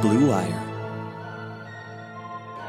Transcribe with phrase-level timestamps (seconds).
[0.00, 0.64] Blue Wire.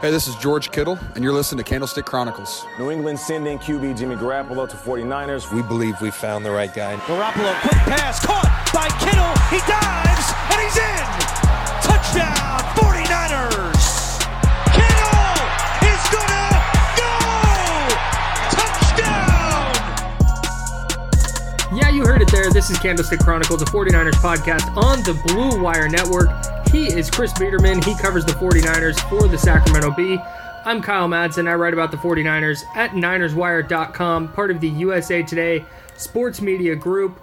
[0.02, 2.66] Hey, this is George Kittle, and you're listening to Candlestick Chronicles.
[2.80, 5.52] New England sending QB Jimmy Garoppolo to 49ers.
[5.54, 6.96] We believe we found the right guy.
[6.96, 9.36] Garoppolo, quick pass, caught by Kittle.
[9.52, 11.06] He dives, and he's in.
[11.84, 14.24] Touchdown, 49ers.
[14.72, 15.36] Kittle
[15.84, 16.64] is gonna
[16.96, 17.14] go.
[18.56, 19.76] Touchdown.
[21.78, 22.50] Yeah, you heard it there.
[22.52, 26.30] This is Candlestick Chronicles, a 49ers podcast on the Blue Wire Network.
[26.72, 27.82] He is Chris Biederman.
[27.84, 30.20] He covers the 49ers for the Sacramento Bee.
[30.66, 31.50] I'm Kyle Madsen.
[31.50, 35.66] I write about the 49ers at NinersWire.com, part of the USA Today
[35.98, 37.20] Sports Media Group.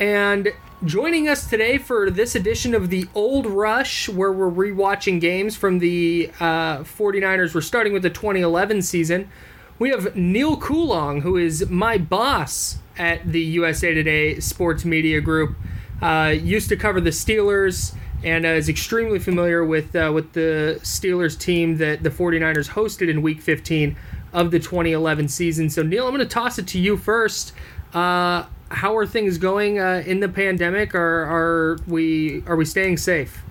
[0.00, 0.52] And
[0.84, 5.78] joining us today for this edition of the Old Rush, where we're rewatching games from
[5.78, 9.30] the uh, 49ers, we're starting with the 2011 season.
[9.78, 15.54] We have Neal Coolong, who is my boss at the USA Today Sports Media Group.
[16.02, 20.78] Uh, used to cover the Steelers and uh, is extremely familiar with uh, with the
[20.82, 23.96] Steelers team that the 49ers hosted in Week 15
[24.32, 25.70] of the 2011 season.
[25.70, 27.52] So Neal, I'm going to toss it to you first.
[27.94, 30.94] Uh, how are things going uh, in the pandemic?
[30.94, 33.42] Are are we are we staying safe?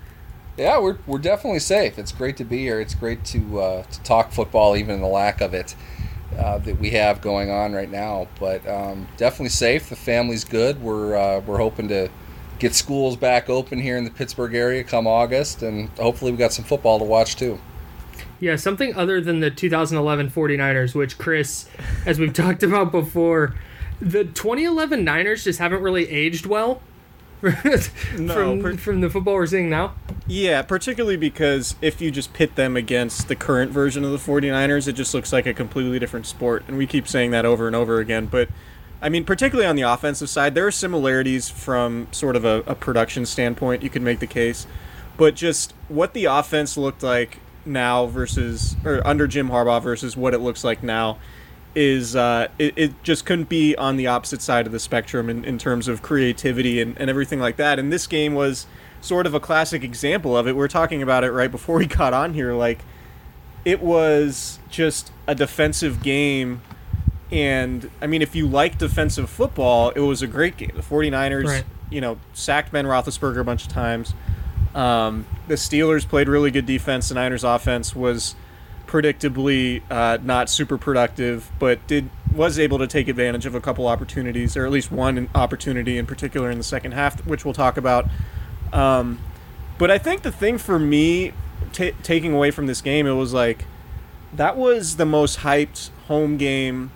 [0.58, 2.00] Yeah, we're, we're definitely safe.
[2.00, 2.82] It's great to be here.
[2.82, 5.76] It's great to uh, to talk football, even the lack of it
[6.38, 8.28] uh, that we have going on right now.
[8.40, 9.90] But um, definitely safe.
[9.90, 10.82] The family's good.
[10.82, 12.10] We're we're hoping to
[12.60, 16.54] get schools back open here in the Pittsburgh area come August, and hopefully we got
[16.54, 17.60] some football to watch too.
[18.40, 21.68] Yeah, something other than the 2011 49ers, which Chris,
[22.06, 23.56] as we've talked about before,
[24.00, 26.82] the 2011 Niners just haven't really aged well.
[27.40, 29.94] from, per- from the football we're seeing now.
[30.26, 34.88] Yeah, particularly because if you just pit them against the current version of the 49ers,
[34.88, 36.64] it just looks like a completely different sport.
[36.68, 38.26] And we keep saying that over and over again.
[38.26, 38.50] But,
[39.02, 42.76] I mean, particularly on the offensive side, there are similarities from sort of a, a
[42.76, 44.66] production standpoint, you could make the case.
[45.18, 50.34] But just what the offense looked like now versus, or under Jim Harbaugh versus what
[50.34, 51.18] it looks like now,
[51.76, 55.46] is uh, it, it just couldn't be on the opposite side of the spectrum in,
[55.46, 57.78] in terms of creativity and, and everything like that.
[57.78, 58.66] And this game was
[59.00, 60.56] sort of a classic example of it.
[60.56, 62.54] We are talking about it right before we got on here.
[62.54, 62.80] Like,
[63.64, 66.62] it was just a defensive game.
[67.32, 70.72] And, I mean, if you like defensive football, it was a great game.
[70.74, 71.66] The 49ers, right.
[71.90, 74.14] you know, sacked Ben Roethlisberger a bunch of times.
[74.74, 77.10] Um, the Steelers played really good defense.
[77.10, 78.36] The Niners' offense was
[78.86, 83.88] predictably uh, not super productive, but did was able to take advantage of a couple
[83.88, 87.78] opportunities, or at least one opportunity in particular in the second half, which we'll talk
[87.78, 88.06] about.
[88.72, 89.20] Um,
[89.78, 91.34] but I think the thing for me
[91.74, 93.66] t- taking away from this game, it was like
[94.34, 96.92] that was the most hyped home game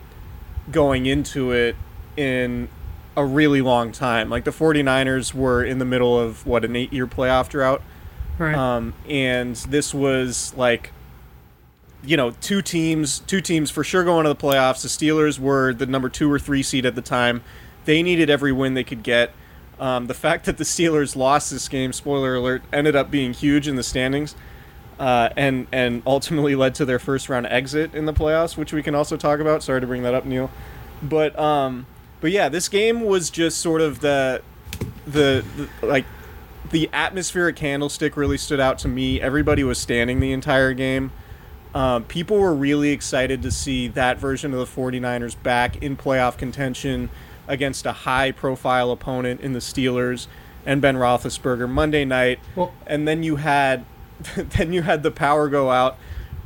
[0.69, 1.75] going into it
[2.17, 2.69] in
[3.15, 4.29] a really long time.
[4.29, 7.81] Like the 49ers were in the middle of what an 8-year playoff drought.
[8.37, 8.55] Right.
[8.55, 10.91] Um, and this was like
[12.03, 14.81] you know, two teams, two teams for sure going to the playoffs.
[14.81, 17.43] The Steelers were the number two or three seed at the time.
[17.85, 19.33] They needed every win they could get.
[19.79, 23.67] Um, the fact that the Steelers lost this game, spoiler alert, ended up being huge
[23.67, 24.35] in the standings,
[25.01, 28.83] uh, and and ultimately led to their first round exit in the playoffs, which we
[28.83, 29.63] can also talk about.
[29.63, 30.51] Sorry to bring that up, Neal,
[31.01, 31.87] but um,
[32.21, 34.43] but yeah, this game was just sort of the,
[35.07, 35.43] the,
[35.81, 36.05] the like
[36.69, 39.19] the atmospheric Candlestick really stood out to me.
[39.19, 41.11] Everybody was standing the entire game.
[41.73, 46.37] Um, people were really excited to see that version of the 49ers back in playoff
[46.37, 47.09] contention
[47.47, 50.27] against a high profile opponent in the Steelers
[50.63, 52.39] and Ben Roethlisberger Monday night.
[52.55, 53.83] Well, and then you had
[54.35, 55.97] then you had the power go out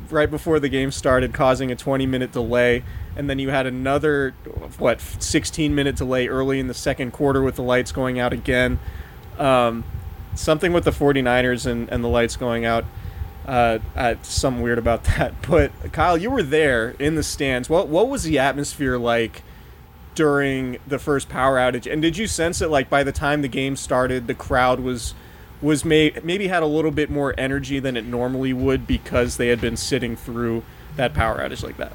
[0.09, 2.83] right before the game started, causing a 20 minute delay.
[3.15, 4.31] And then you had another,
[4.77, 8.79] what, 16 minute delay early in the second quarter with the lights going out again.
[9.37, 9.83] Um,
[10.35, 12.85] something with the 49ers and, and the lights going out
[13.47, 15.33] uh, uh, something weird about that.
[15.47, 17.69] But Kyle, you were there in the stands.
[17.69, 19.43] What what was the atmosphere like
[20.15, 21.91] during the first power outage?
[21.91, 25.13] And did you sense it like by the time the game started, the crowd was
[25.65, 29.47] was may, maybe had a little bit more energy than it normally would because they
[29.47, 30.63] had been sitting through
[30.95, 31.93] that power outage like that?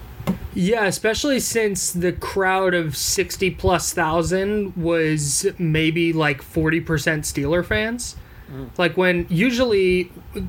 [0.52, 8.16] Yeah, especially since the crowd of 60 plus thousand was maybe like 40% Steeler fans.
[8.52, 8.76] Mm.
[8.76, 10.04] Like when usually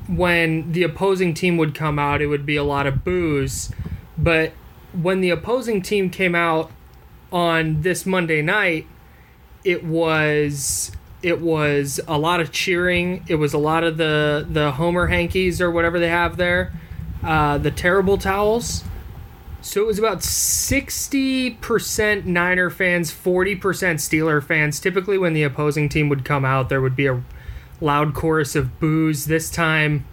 [0.08, 3.70] when the opposing team would come out, it would be a lot of boos,
[4.18, 4.52] but
[4.92, 6.70] when the opposing team came out
[7.30, 8.86] on this Monday night,
[9.64, 10.90] it was
[11.22, 13.24] it was a lot of cheering.
[13.28, 16.72] It was a lot of the the Homer hankies or whatever they have there,
[17.22, 18.84] uh, the terrible towels.
[19.60, 24.80] So it was about 60% Niner fans, 40% Steeler fans.
[24.80, 27.22] Typically, when the opposing team would come out, there would be a
[27.80, 29.26] loud chorus of boos.
[29.26, 30.04] This time,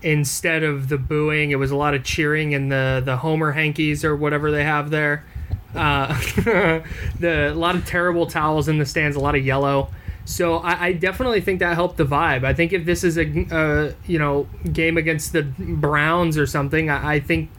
[0.00, 4.04] instead of the booing, it was a lot of cheering and the the Homer hankies
[4.04, 5.24] or whatever they have there.
[5.74, 6.16] Uh,
[7.18, 9.90] the a lot of terrible towels in the stands, a lot of yellow.
[10.24, 12.44] So I, I, definitely think that helped the vibe.
[12.44, 16.88] I think if this is a uh, you know game against the Browns or something,
[16.88, 17.50] I, I, think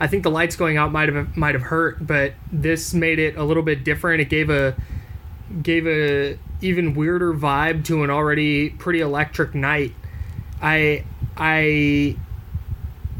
[0.00, 3.36] I think the lights going out might have might have hurt, but this made it
[3.36, 4.22] a little bit different.
[4.22, 4.74] It gave a
[5.62, 9.92] gave a even weirder vibe to an already pretty electric night.
[10.62, 11.04] I
[11.36, 12.16] I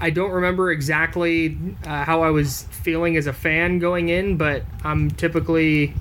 [0.00, 4.64] I don't remember exactly uh, how I was feeling as a fan going in, but
[4.82, 5.94] I'm typically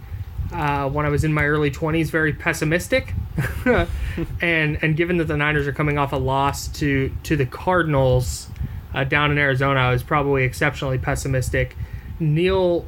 [0.53, 3.13] uh, when I was in my early 20s very pessimistic.
[4.41, 8.49] and and given that the Niners are coming off a loss to to the Cardinals
[8.93, 11.75] uh, down in Arizona, I was probably exceptionally pessimistic.
[12.19, 12.85] Neal,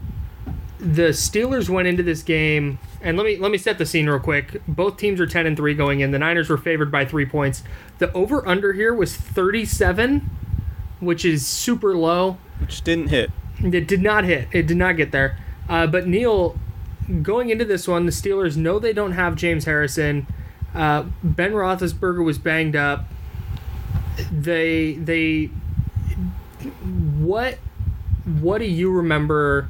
[0.80, 4.20] the Steelers went into this game and let me let me set the scene real
[4.20, 4.62] quick.
[4.68, 6.12] Both teams are 10 and 3 going in.
[6.12, 7.64] The Niners were favored by 3 points.
[8.00, 10.30] The over under here was 37,
[11.00, 13.32] which is super low, which didn't hit.
[13.64, 14.48] It did not hit.
[14.52, 15.38] It did not get there.
[15.70, 16.58] Uh, but Neal,
[17.22, 20.28] going into this one, the Steelers know they don't have James Harrison.
[20.74, 23.06] Uh, ben Roethlisberger was banged up.
[24.32, 25.46] They they
[27.20, 27.58] what
[28.26, 29.68] what do you remember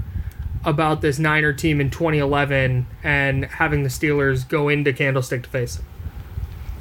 [0.63, 5.81] about this Niner team in 2011 and having the Steelers go into Candlestick to face?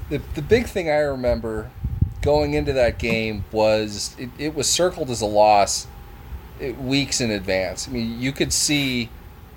[0.09, 1.71] The, the big thing I remember
[2.23, 5.87] going into that game was it, it was circled as a loss
[6.61, 7.89] eh, weeks in advance.
[7.89, 9.11] I mean, you could see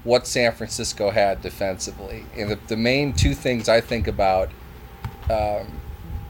[0.07, 2.25] what San Francisco had defensively.
[2.35, 4.49] And the, the main two things I think about
[5.29, 5.79] um,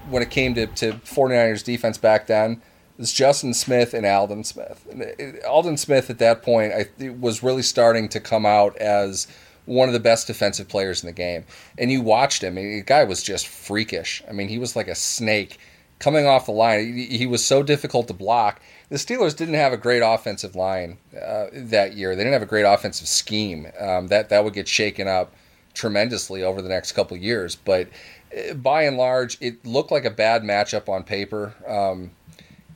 [0.10, 2.62] when it came to, to 49ers defense back then–
[2.98, 4.86] was Justin Smith and Aldon Smith.
[4.92, 9.28] And Aldon Smith at that point I was really starting to come out as
[9.66, 11.46] one of the best defensive players in the game.
[11.78, 14.24] And you watched him, the guy was just freakish.
[14.28, 15.60] I mean, he was like a snake
[16.00, 16.96] coming off the line.
[16.96, 18.62] He, he was so difficult to block.
[18.90, 22.16] The Steelers didn't have a great offensive line uh, that year.
[22.16, 23.68] They didn't have a great offensive scheme.
[23.80, 25.34] Um, that that would get shaken up
[25.74, 27.56] tremendously over the next couple years.
[27.56, 27.90] But
[28.36, 31.54] uh, by and large, it looked like a bad matchup on paper.
[31.68, 32.12] Um,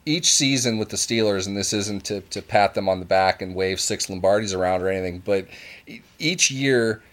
[0.05, 3.41] each season with the Steelers, and this isn't to, to pat them on the back
[3.41, 5.47] and wave six Lombardis around or anything, but
[6.17, 7.03] each year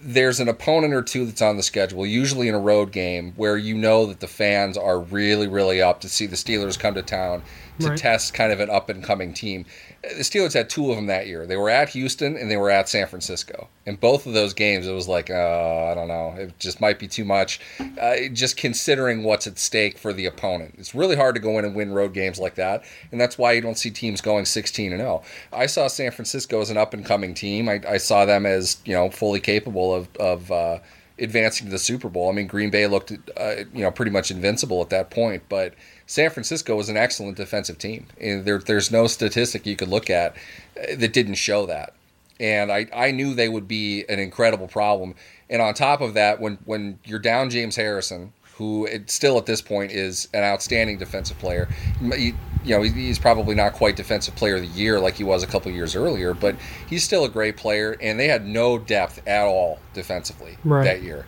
[0.00, 3.56] there's an opponent or two that's on the schedule, usually in a road game, where
[3.56, 7.02] you know that the fans are really, really up to see the Steelers come to
[7.02, 7.42] town
[7.80, 7.98] to right.
[7.98, 9.64] test kind of an up and coming team.
[10.02, 11.46] The Steelers had two of them that year.
[11.46, 13.68] They were at Houston and they were at San Francisco.
[13.86, 16.98] In both of those games, it was like, uh, I don't know, it just might
[16.98, 17.60] be too much.
[18.00, 21.64] Uh, just considering what's at stake for the opponent, it's really hard to go in
[21.64, 24.92] and win road games like that, and that's why you don't see teams going 16
[24.92, 25.22] and 0.
[25.52, 27.68] I saw San Francisco as an up and coming team.
[27.68, 30.78] I, I, saw them as you know fully capable of of uh,
[31.18, 32.28] advancing to the Super Bowl.
[32.28, 35.74] I mean, Green Bay looked uh, you know pretty much invincible at that point, but
[36.06, 38.06] San Francisco was an excellent defensive team.
[38.20, 40.36] And there, there's no statistic you could look at
[40.76, 41.94] uh, that didn't show that.
[42.40, 45.14] And I, I knew they would be an incredible problem.
[45.48, 49.60] And on top of that, when, when you're down James Harrison, who still at this
[49.60, 51.68] point is an outstanding defensive player,
[52.00, 52.34] you,
[52.64, 55.46] you know, he's probably not quite defensive player of the year like he was a
[55.46, 56.54] couple years earlier, but
[56.88, 57.96] he's still a great player.
[58.00, 60.84] And they had no depth at all defensively right.
[60.84, 61.26] that year.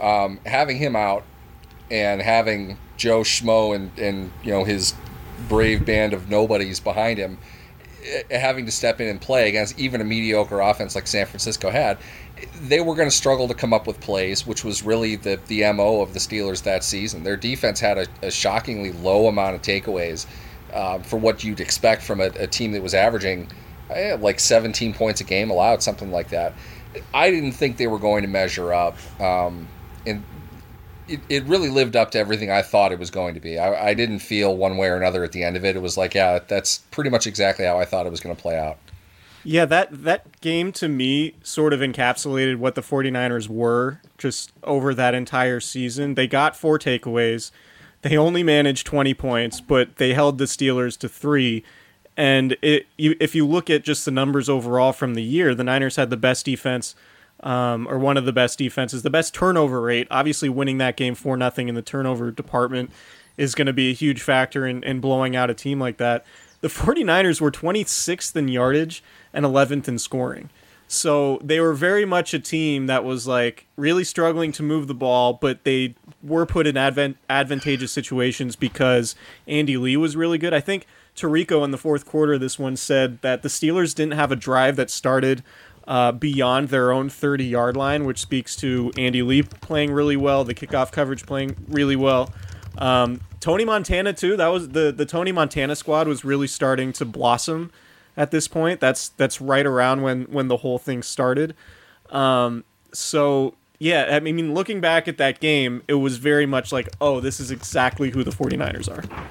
[0.00, 1.24] Um, having him out
[1.90, 4.94] and having Joe Schmo and and you know his
[5.48, 7.38] brave band of nobodies behind him
[8.04, 11.70] eh, having to step in and play against even a mediocre offense like San Francisco
[11.70, 11.98] had,
[12.62, 15.70] they were going to struggle to come up with plays, which was really the, the
[15.72, 17.22] MO of the Steelers that season.
[17.22, 20.26] Their defense had a, a shockingly low amount of takeaways
[20.72, 23.50] uh, for what you'd expect from a, a team that was averaging
[23.90, 26.54] eh, like 17 points a game allowed, something like that.
[27.12, 28.96] I didn't think they were going to measure up.
[29.20, 29.68] Um,
[30.06, 30.24] and
[31.06, 33.58] it, it really lived up to everything I thought it was going to be.
[33.58, 35.76] I, I didn't feel one way or another at the end of it.
[35.76, 38.40] It was like, yeah, that's pretty much exactly how I thought it was going to
[38.40, 38.78] play out.
[39.44, 44.94] Yeah, that that game to me sort of encapsulated what the 49ers were just over
[44.94, 46.14] that entire season.
[46.14, 47.50] They got four takeaways.
[48.02, 51.64] They only managed 20 points, but they held the Steelers to 3.
[52.16, 55.64] And it, you, if you look at just the numbers overall from the year, the
[55.64, 56.94] Niners had the best defense
[57.40, 60.08] um, or one of the best defenses, the best turnover rate.
[60.10, 62.90] Obviously, winning that game for nothing in the turnover department
[63.36, 66.24] is going to be a huge factor in, in blowing out a team like that.
[66.60, 69.02] The 49ers were 26th in yardage
[69.38, 70.50] and 11th in scoring.
[70.88, 74.94] So they were very much a team that was like really struggling to move the
[74.94, 79.14] ball, but they were put in advent- advantageous situations because
[79.46, 80.52] Andy Lee was really good.
[80.52, 84.32] I think Tirico in the fourth quarter, this one said that the Steelers didn't have
[84.32, 85.44] a drive that started
[85.86, 90.42] uh, beyond their own 30 yard line, which speaks to Andy Lee playing really well,
[90.42, 92.32] the kickoff coverage playing really well.
[92.76, 94.36] Um, Tony Montana too.
[94.36, 97.70] That was the the Tony Montana squad was really starting to blossom
[98.18, 98.80] at this point.
[98.80, 101.54] That's that's right around when when the whole thing started.
[102.10, 106.90] Um, so yeah, I mean, looking back at that game, it was very much like,
[107.00, 109.26] oh, this is exactly who the 49ers are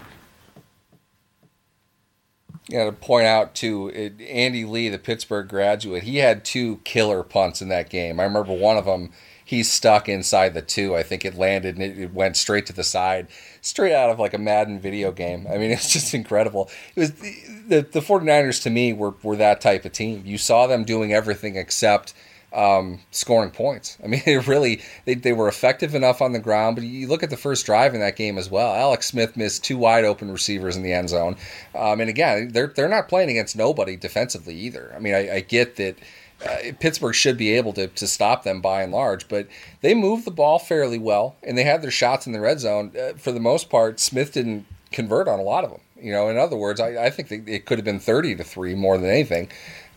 [2.69, 7.61] know, to point out too, Andy Lee, the Pittsburgh graduate, he had two killer punts
[7.61, 8.19] in that game.
[8.19, 9.11] I remember one of them.
[9.47, 10.95] He's stuck inside the two.
[10.95, 13.27] I think it landed and it, it went straight to the side,
[13.61, 15.47] straight out of like a Madden video game.
[15.49, 16.69] I mean, it's just incredible.
[16.95, 17.35] It was the,
[17.67, 20.23] the, the 49ers to me were, were that type of team.
[20.25, 22.13] You saw them doing everything except–
[22.53, 23.97] um, scoring points.
[24.03, 26.75] I mean, they really they, they were effective enough on the ground.
[26.75, 28.73] But you look at the first drive in that game as well.
[28.73, 31.35] Alex Smith missed two wide open receivers in the end zone,
[31.75, 34.93] um, and again, they're they're not playing against nobody defensively either.
[34.95, 35.97] I mean, I, I get that.
[36.45, 39.47] Uh, Pittsburgh should be able to, to stop them by and large, but
[39.81, 42.91] they moved the ball fairly well, and they had their shots in the red zone.
[42.97, 45.81] Uh, for the most part, Smith didn't convert on a lot of them.
[45.99, 48.75] You know, in other words, I, I think it could have been 30 to 3
[48.75, 49.49] more than anything.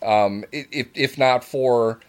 [0.02, 2.00] Um, if, if not for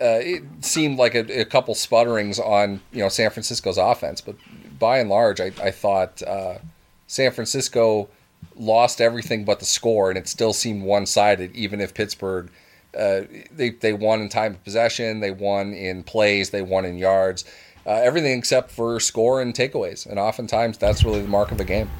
[0.00, 4.36] uh, it seemed like a, a, couple sputterings on you know San Francisco's offense, but
[4.78, 6.58] by and large, I, I thought uh,
[7.06, 8.08] San Francisco
[8.56, 11.54] lost everything but the score, and it still seemed one sided.
[11.56, 12.50] Even if Pittsburgh
[12.96, 13.22] uh,
[13.52, 17.44] they they won in time of possession, they won in plays, they won in yards,
[17.86, 21.64] uh, everything except for score and takeaways, and oftentimes that's really the mark of a
[21.64, 21.90] game.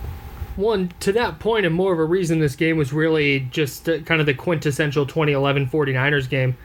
[0.57, 4.01] One to that point, and more of a reason this game was really just uh,
[4.01, 6.57] kind of the quintessential 2011 49ers game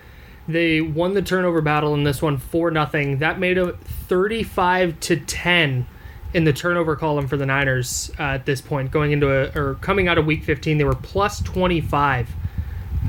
[0.47, 3.19] they won the turnover battle in this one for nothing.
[3.19, 5.85] That made it 35 to 10
[6.33, 8.91] in the turnover column for the Niners uh, at this point.
[8.91, 12.29] Going into a or coming out of Week 15, they were plus 25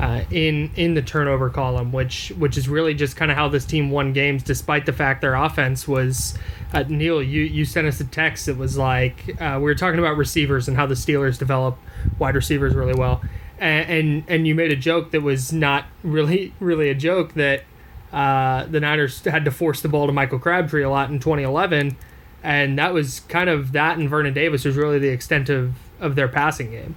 [0.00, 3.64] uh, in in the turnover column, which which is really just kind of how this
[3.64, 6.37] team won games, despite the fact their offense was.
[6.72, 8.49] Uh, Neal, you you sent us a text.
[8.49, 11.78] It was like uh, we were talking about receivers and how the Steelers develop
[12.18, 13.20] wide receivers really well,
[13.58, 17.64] and and, and you made a joke that was not really really a joke that
[18.12, 21.99] uh, the Niners had to force the ball to Michael Crabtree a lot in 2011,
[22.42, 26.14] and that was kind of that and Vernon Davis was really the extent of, of
[26.14, 26.96] their passing game,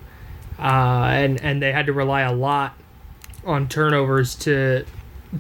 [0.58, 2.78] uh, and and they had to rely a lot
[3.46, 4.86] on turnovers to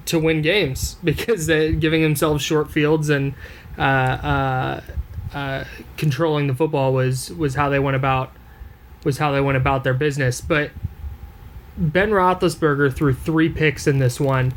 [0.06, 3.34] to win games because they giving themselves short fields and
[3.78, 4.82] uh, uh,
[5.34, 5.64] uh,
[5.98, 8.32] controlling the football was was how they went about
[9.04, 10.42] was how they went about their business.
[10.42, 10.72] But
[11.78, 14.54] Ben Roethlisberger threw three picks in this one,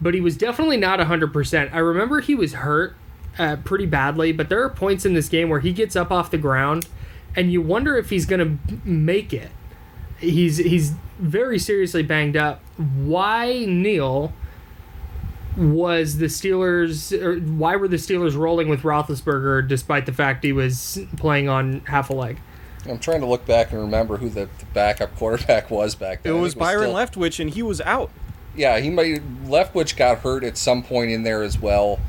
[0.00, 1.70] but he was definitely not hundred percent.
[1.72, 2.96] I remember he was hurt
[3.38, 6.30] uh, pretty badly, but there are points in this game where he gets up off
[6.30, 6.88] the ground,
[7.34, 9.50] and you wonder if he's gonna make it.
[10.20, 12.60] He's he's very seriously banged up.
[12.76, 14.32] Why Neal?
[15.56, 20.52] was the Steelers, or why were the Steelers rolling with Roethlisberger despite the fact he
[20.52, 22.40] was playing on half a leg?
[22.88, 26.34] I'm trying to look back and remember who the, the backup quarterback was back then.
[26.34, 28.10] It was think it Byron still- Leftwich, and he was out.
[28.56, 32.00] Yeah, he might Leftwich got hurt at some point in there as well.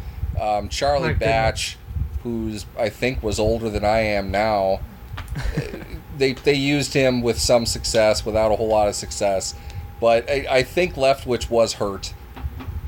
[0.41, 1.27] Um, Charlie My goodness.
[1.27, 1.77] Batch,
[2.23, 4.79] who's I think was older than I am now,
[6.17, 9.55] they they used him with some success, without a whole lot of success.
[9.99, 12.13] But I, I think Leftwich was hurt,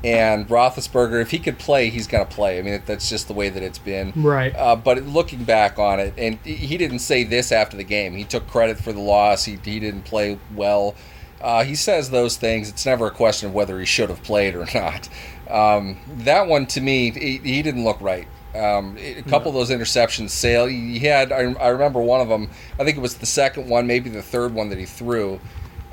[0.04, 2.58] and Roethlisberger, if he could play, he's gonna play.
[2.58, 4.12] I mean, that's just the way that it's been.
[4.14, 4.54] Right.
[4.54, 8.14] Uh, but looking back on it, and he didn't say this after the game.
[8.14, 9.44] He took credit for the loss.
[9.44, 10.94] He, he didn't play well.
[11.40, 12.68] Uh, he says those things.
[12.68, 15.08] It's never a question of whether he should have played or not.
[15.48, 18.28] Um, that one to me, he, he didn't look right.
[18.54, 20.66] Um, a couple of those interceptions, Sale.
[20.66, 21.32] He had.
[21.32, 22.48] I, I remember one of them.
[22.78, 25.38] I think it was the second one, maybe the third one that he threw.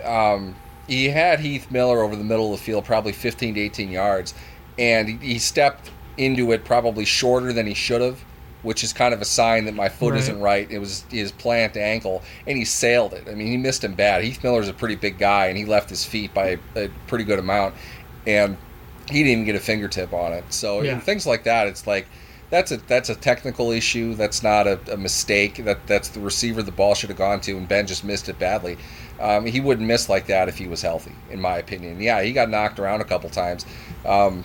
[0.03, 0.55] Um,
[0.87, 4.33] he had Heath Miller over the middle of the field, probably 15 to 18 yards,
[4.77, 8.23] and he, he stepped into it probably shorter than he should have,
[8.61, 10.19] which is kind of a sign that my foot Right.
[10.21, 10.69] isn't right.
[10.71, 13.27] It was his plant ankle, and he sailed it.
[13.27, 14.23] I mean, he missed him bad.
[14.23, 17.39] Heath Miller's a pretty big guy, and he left his feet by a pretty good
[17.39, 17.75] amount,
[18.27, 18.55] and
[19.09, 20.45] he didn't even get a fingertip on it.
[20.53, 20.99] So Yeah.
[20.99, 22.05] things like that, it's like
[22.55, 24.15] that's a that's a technical issue.
[24.15, 25.63] That's not a, a mistake.
[25.65, 28.39] That that's the receiver the ball should have gone to, and Ben just missed it
[28.39, 28.77] badly.
[29.19, 32.01] Um, he wouldn't miss like that if he was healthy, in my opinion.
[32.01, 33.65] Yeah, he got knocked around a couple times.
[34.05, 34.43] Um,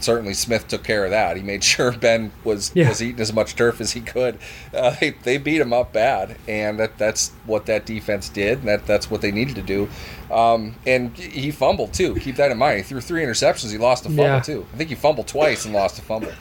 [0.00, 1.36] certainly, Smith took care of that.
[1.36, 2.88] He made sure Ben was Yeah.
[2.88, 4.38] was eating as much turf as he could.
[4.74, 8.58] Uh, they, they beat him up bad, and that that's what that defense did.
[8.60, 9.88] And that that's what they needed to do.
[10.30, 12.14] Um, and he fumbled too.
[12.16, 12.78] Keep that in mind.
[12.78, 13.70] He threw three interceptions.
[13.70, 14.40] He lost a fumble Yeah.
[14.40, 14.66] too.
[14.72, 16.32] I think he fumbled twice and lost a fumble.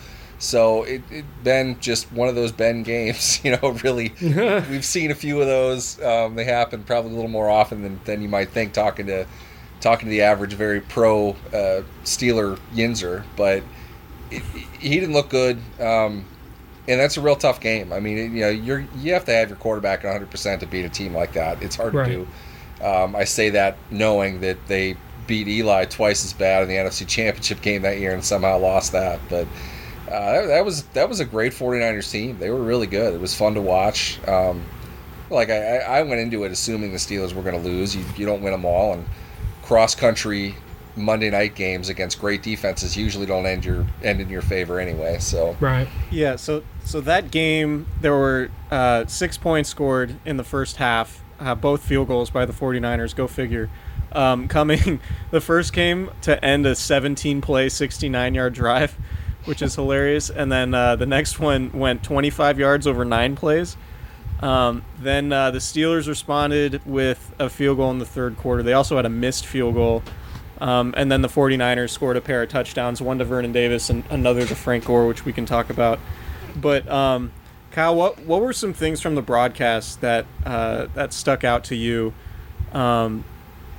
[0.43, 3.69] So it, it been just one of those Ben games, you know.
[3.83, 6.01] Really, we've seen a few of those.
[6.01, 8.73] Um, they happen probably a little more often than, than you might think.
[8.73, 9.25] Talking to
[9.79, 13.63] talking to the average, very pro uh, Steeler Yinzer, but
[14.31, 14.41] it,
[14.79, 15.57] he didn't look good.
[15.79, 16.25] Um,
[16.87, 17.93] and that's a real tough game.
[17.93, 20.83] I mean, you know, you're you have to have your quarterback 100 percent to beat
[20.83, 21.63] a team like that.
[21.63, 22.07] It's hard Right.
[22.09, 22.11] to
[22.81, 22.85] do.
[22.85, 27.07] Um, I say that knowing that they beat Eli twice as bad in the NFC
[27.07, 29.21] Championship game that year and somehow lost that.
[29.29, 29.47] But
[30.13, 32.37] uh, that, that was that was a great 49ers team.
[32.39, 33.13] They were really good.
[33.13, 34.25] It was fun to watch.
[34.27, 34.63] Um,
[35.29, 37.95] like I, I I went into it assuming the Steelers were going to lose.
[37.95, 39.05] You, you don't win them all, and
[39.63, 40.55] cross country
[40.95, 45.17] Monday night games against great defenses usually don't end your end in your favor anyway.
[45.19, 45.87] So Right.
[46.11, 51.23] Yeah, so so that game there were uh, six points scored in the first half,
[51.39, 53.15] uh, both field goals by the 49ers.
[53.15, 53.69] Go figure.
[54.11, 54.99] Um, coming,
[55.31, 58.95] the first came to end a 17 play, 69 yard drive,
[59.45, 63.77] which is hilarious, and then uh, the next one went 25 yards over nine plays.
[64.41, 68.61] Um, then uh, the Steelers responded with a field goal in the third quarter.
[68.61, 70.03] They also had a missed field goal.
[70.59, 74.03] Um, and then the 49ers scored a pair of touchdowns, one to Vernon Davis and
[74.09, 75.99] another to Frank Gore, which we can talk about.
[76.55, 77.31] But um,
[77.71, 81.75] Kyle, what what were some things from the broadcast that uh, that stuck out to
[81.75, 82.13] you?
[82.71, 83.25] Um,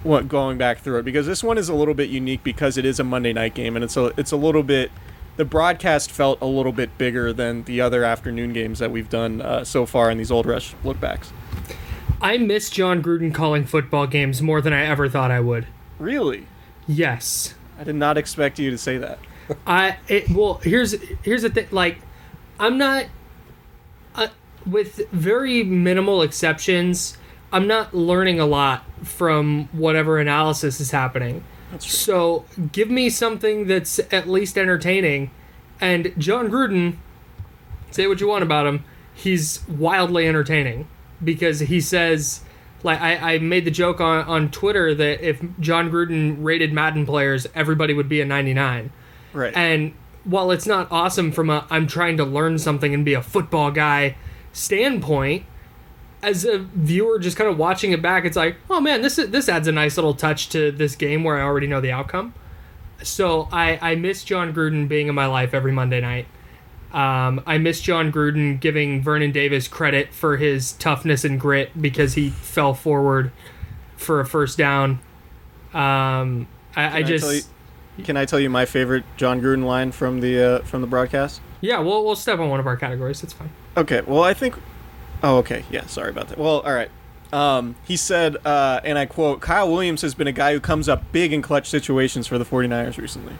[0.02, 2.84] what going back through it because this one is a little bit unique because it
[2.84, 4.90] is a Monday night game and it's a it's a little bit
[5.36, 9.40] the broadcast felt a little bit bigger than the other afternoon games that we've done
[9.40, 11.30] uh, so far in these old rush lookbacks.
[12.20, 15.66] I miss Jon Gruden calling football games more than I ever thought I would.
[15.98, 16.46] Really,
[16.86, 17.54] Yes.
[17.78, 19.18] I did not expect you to say that.
[19.66, 20.92] I it, well here's
[21.22, 21.98] here's the thing like
[22.58, 23.06] I'm not
[24.14, 24.28] uh,
[24.64, 27.18] with very minimal exceptions
[27.52, 31.44] I'm not learning a lot from whatever analysis is happening.
[31.80, 35.30] So give me something that's at least entertaining.
[35.80, 36.96] And Jon Gruden,
[37.90, 38.84] say what you want about him,
[39.14, 40.88] he's wildly entertaining
[41.22, 42.40] because he says
[42.84, 47.06] Like I, I made the joke on, on Twitter that if Jon Gruden rated Madden
[47.06, 48.92] players, everybody would be a 99.
[49.32, 49.56] Right.
[49.56, 53.22] And while it's not awesome from a I'm trying to learn something and be a
[53.22, 54.16] football guy
[54.52, 55.44] standpoint,
[56.24, 59.30] as a viewer just kind of watching it back, it's like, oh man, this is,
[59.30, 62.34] this adds a nice little touch to this game where I already know the outcome.
[63.02, 66.26] So I I miss Jon Gruden being in my life every Monday night.
[66.92, 72.14] Um, I miss Jon Gruden giving Vernon Davis credit for his toughness and grit because
[72.14, 73.32] he fell forward
[73.96, 75.00] for a first down.
[75.72, 77.48] Um, I, I just
[77.96, 80.86] you, can I tell you my favorite Jon Gruden line from the uh, from the
[80.86, 81.40] broadcast?
[81.60, 83.22] yeah, we'll we'll step on one of our categories.
[83.22, 83.50] It's fine.
[83.76, 84.02] Okay.
[84.02, 84.54] Well, I think.
[85.24, 85.64] Oh, okay.
[85.70, 85.86] Yeah.
[85.86, 86.38] Sorry about that.
[86.38, 86.90] Well, all right.
[87.32, 90.88] Um, he said, uh, and I quote: "Kyle Williams has been a guy who comes
[90.88, 93.32] up big in clutch situations for the 49ers recently."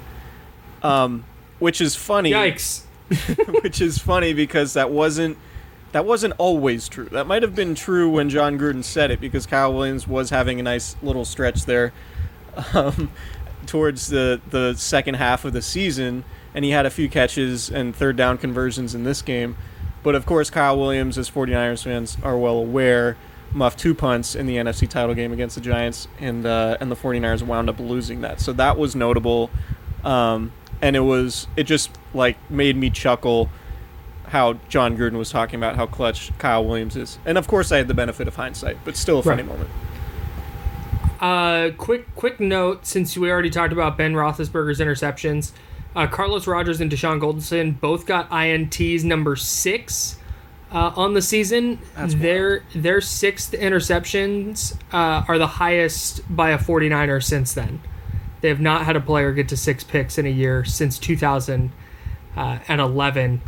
[0.83, 1.25] Um,
[1.61, 2.33] which is funny.
[2.33, 2.83] Yikes.
[3.63, 5.37] which is funny because that wasn't
[5.93, 7.05] that wasn't always true.
[7.05, 10.59] That might have been true when Jon Gruden said it because Kyle Williams was having
[10.59, 11.93] a nice little stretch there
[12.73, 13.13] um,
[13.67, 17.95] towards the the second half of the season, and he had a few catches and
[17.95, 19.57] third down conversions in this game.
[20.05, 23.17] But of course, Kyle Williams, as 49ers fans are well aware,
[23.53, 26.97] muffed two punts in the NFC title game against the Giants, and uh, and the
[26.97, 28.41] 49ers wound up losing that.
[28.41, 29.51] So that was notable.
[30.05, 33.49] Um, and it was it just like made me chuckle
[34.27, 37.79] how Jon Gruden was talking about how clutch Kyle Williams is, and of course I
[37.79, 39.49] had the benefit of hindsight, but still a funny Right.
[39.53, 39.71] moment.
[41.21, 45.53] Uh, quick quick note since we already talked about Ben Roethlisberger's interceptions,
[45.95, 50.19] uh, Carlos Rogers and Dashon Goldson both got ints number six
[50.73, 51.79] uh, on the season.
[51.97, 57.81] their their sixth interceptions uh, are the highest by a 49er since then.
[58.41, 63.43] They have not had a player get to six picks in a year since 2011.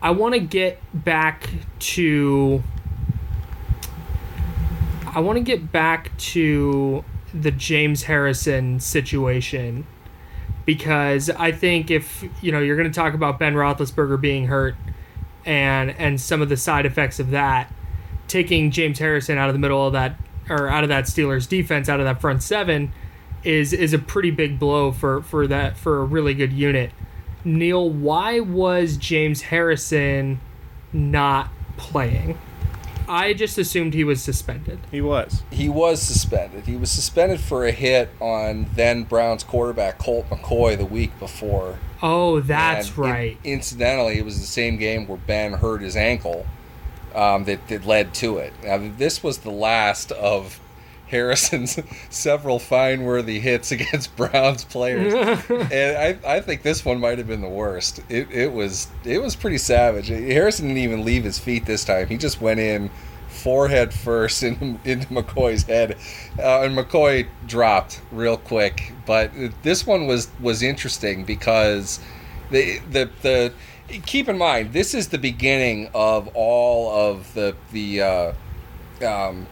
[0.00, 2.62] I want to get back to
[5.06, 7.02] I want to get back to
[7.34, 9.86] the James Harrison situation
[10.68, 14.74] because I think if you know you're going to talk about Ben Roethlisberger being hurt
[15.46, 17.72] and and some of the side effects of that,
[18.26, 20.16] taking James Harrison out of the middle of that
[20.50, 22.92] or out of that Steelers defense, out of that front seven,
[23.44, 26.90] is is a pretty big blow for for that for a really good unit.
[27.46, 30.38] Neal, why was James Harrison
[30.92, 32.36] not playing?
[33.08, 34.78] I just assumed he was suspended.
[34.90, 35.42] He was.
[35.50, 36.66] He was suspended.
[36.66, 41.78] He was suspended for a hit on then Browns quarterback Colt McCoy the week before.
[42.02, 43.38] Oh, that's And right.
[43.44, 46.46] in- incidentally, it was the same game where Ben hurt his ankle
[47.14, 48.52] um, that, that led to it.
[48.62, 50.60] Now, this was the last of
[51.08, 51.78] Harrison's
[52.10, 55.14] several fine worthy hits against Browns players.
[55.50, 58.00] and I, I think this one might have been the worst.
[58.08, 60.08] It, it was it was pretty savage.
[60.08, 62.06] Harrison didn't even leave his feet this time.
[62.06, 62.90] He just went in
[63.28, 65.96] forehead first into, into McCoy's head,
[66.38, 68.92] uh, and McCoy dropped real quick.
[69.06, 72.00] But this one was was interesting because
[72.50, 73.52] the the the
[74.04, 78.32] keep in mind this is the beginning of all of the the uh,
[79.06, 79.46] um,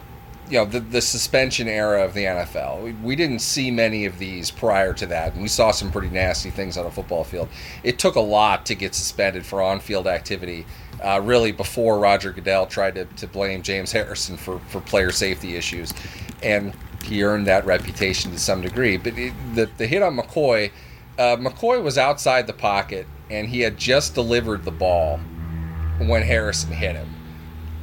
[0.49, 2.83] you know the, the suspension era of the NFL.
[2.83, 6.09] We, we didn't see many of these prior to that, and we saw some pretty
[6.09, 7.49] nasty things on a football field.
[7.83, 10.65] It took a lot to get suspended for on-field activity.
[11.03, 15.55] Uh, really, before Roger Goodell tried to, to blame James Harrison for, for player safety
[15.55, 15.93] issues,
[16.41, 18.97] and he earned that reputation to some degree.
[18.97, 20.71] But it, the the hit on McCoy,
[21.19, 25.19] uh, McCoy was outside the pocket, and he had just delivered the ball
[25.99, 27.16] when Harrison hit him.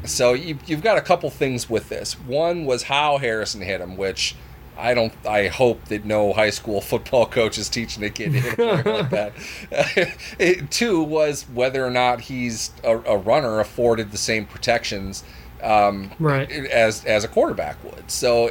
[0.05, 2.15] So you, you've got a couple things with this.
[2.21, 4.35] One was how Harrison hit him, which
[4.77, 5.13] I don't.
[5.27, 8.57] I hope that no high school football coach is teaching a kid to hit a
[8.83, 9.33] player like that.
[10.39, 15.25] It- two was whether or not he's a, a runner afforded the same protections
[15.63, 16.51] um, Right.
[16.51, 18.11] as as a quarterback would.
[18.11, 18.51] So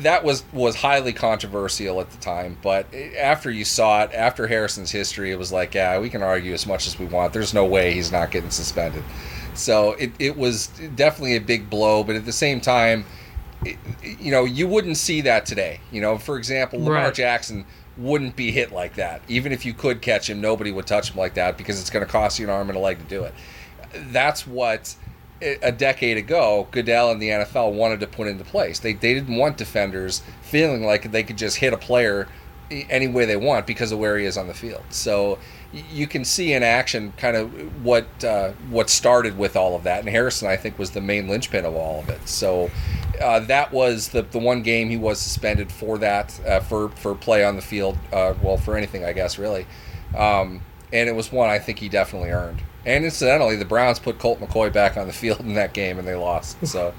[0.00, 2.56] that was was highly controversial at the time.
[2.62, 2.86] But
[3.20, 6.66] after you saw it, after Harrison's history, it was like, yeah, we can argue as
[6.66, 7.32] much as we want.
[7.32, 9.04] There's no way he's not getting suspended.
[9.58, 13.04] So it, it was definitely a big blow, but at the same time,
[13.64, 15.80] it, you know, you wouldn't see that today.
[15.90, 17.14] You know, for example, Lamar Right.
[17.14, 17.64] Jackson
[17.96, 19.20] wouldn't be hit like that.
[19.28, 22.04] Even if you could catch him, nobody would touch him like that because it's going
[22.04, 23.34] to cost you an arm and a leg to do it.
[24.12, 24.94] That's what
[25.42, 28.78] eh, a decade ago Goodell and the NFL wanted to put into place.
[28.78, 32.28] They, they didn't want defenders feeling like they could just hit a player
[32.70, 34.84] eh, any way they want because of where he is on the field.
[34.90, 35.38] So
[35.72, 40.00] you can see in action kind of what uh, what started with all of that.
[40.00, 42.26] And Harrison, I think, was the main linchpin of all of it.
[42.26, 42.70] So
[43.20, 47.14] uh, that was the, the one game he was suspended for that uh, for for
[47.14, 47.98] play on the field.
[48.12, 49.66] Uh, well, for anything, I guess, really.
[50.16, 52.62] Um, and it was one I think he definitely earned.
[52.86, 56.08] And incidentally, the Browns put Colt McCoy back on the field in that game, and
[56.08, 56.66] they lost.
[56.66, 56.94] So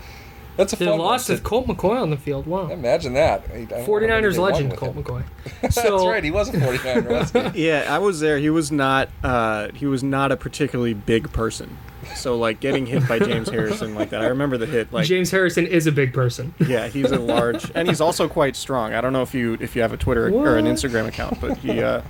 [0.60, 1.36] That's a They fun lost one.
[1.38, 2.46] with Colt McCoy on the field.
[2.46, 2.68] Wow.
[2.68, 3.46] Imagine that.
[3.50, 5.04] I don't know how many 49ers legend, Colt him.
[5.06, 5.24] McCoy.
[5.62, 6.22] That's right.
[6.22, 7.56] He was a 49er.
[7.56, 8.38] Yeah, I was there.
[8.40, 9.08] He was not.
[9.24, 11.78] Uh, he was not a particularly big person.
[12.16, 14.22] So like getting hit by James Harrison like that.
[14.22, 14.92] I remember the hit.
[14.92, 16.54] Like James Harrison is a big person.
[16.60, 18.94] yeah, he's a large, and he's also quite strong.
[18.94, 21.58] I don't know if you if you have a Twitter or an Instagram account, but
[21.60, 22.02] he uh,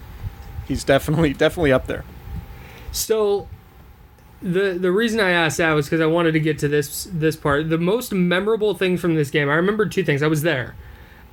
[0.67, 2.03] he's definitely definitely up there.
[2.91, 3.47] So
[4.41, 7.35] the the reason I asked that was because I wanted to get to this this
[7.35, 7.69] part.
[7.69, 10.23] The most memorable thing from this game, I remember two things.
[10.23, 10.75] I was there,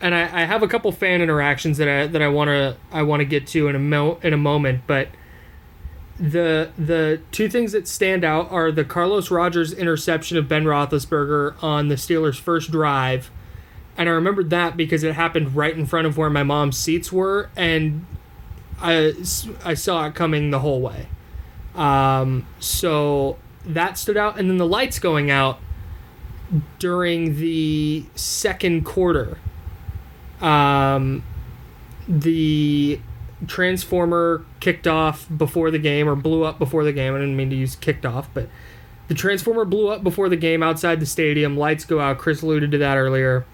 [0.01, 3.03] and I, I have a couple fan interactions that I that I want to I
[3.03, 4.83] want to get to in a mo- in a moment.
[4.87, 5.09] But
[6.19, 11.63] the the two things that stand out are the Carlos Rogers interception of Ben Roethlisberger
[11.63, 13.31] on the Steelers' first drive.
[13.99, 17.11] And I remembered that because it happened right in front of where my mom's seats
[17.11, 18.05] were, and
[18.79, 19.15] I,
[19.65, 21.09] I saw it coming the whole way.
[21.77, 23.37] Um, so
[23.67, 25.61] that stood out, and then the lights going out
[26.79, 29.39] during the second quarter.
[30.41, 31.23] Um,
[32.09, 33.01] the
[33.47, 37.15] transformer kicked off before the game, or blew up before the game.
[37.15, 38.49] I didn't mean to use kicked off, but
[39.09, 41.57] the transformer blew up before the game outside the stadium.
[41.57, 42.19] Lights go out.
[42.19, 43.45] Chris alluded to that earlier.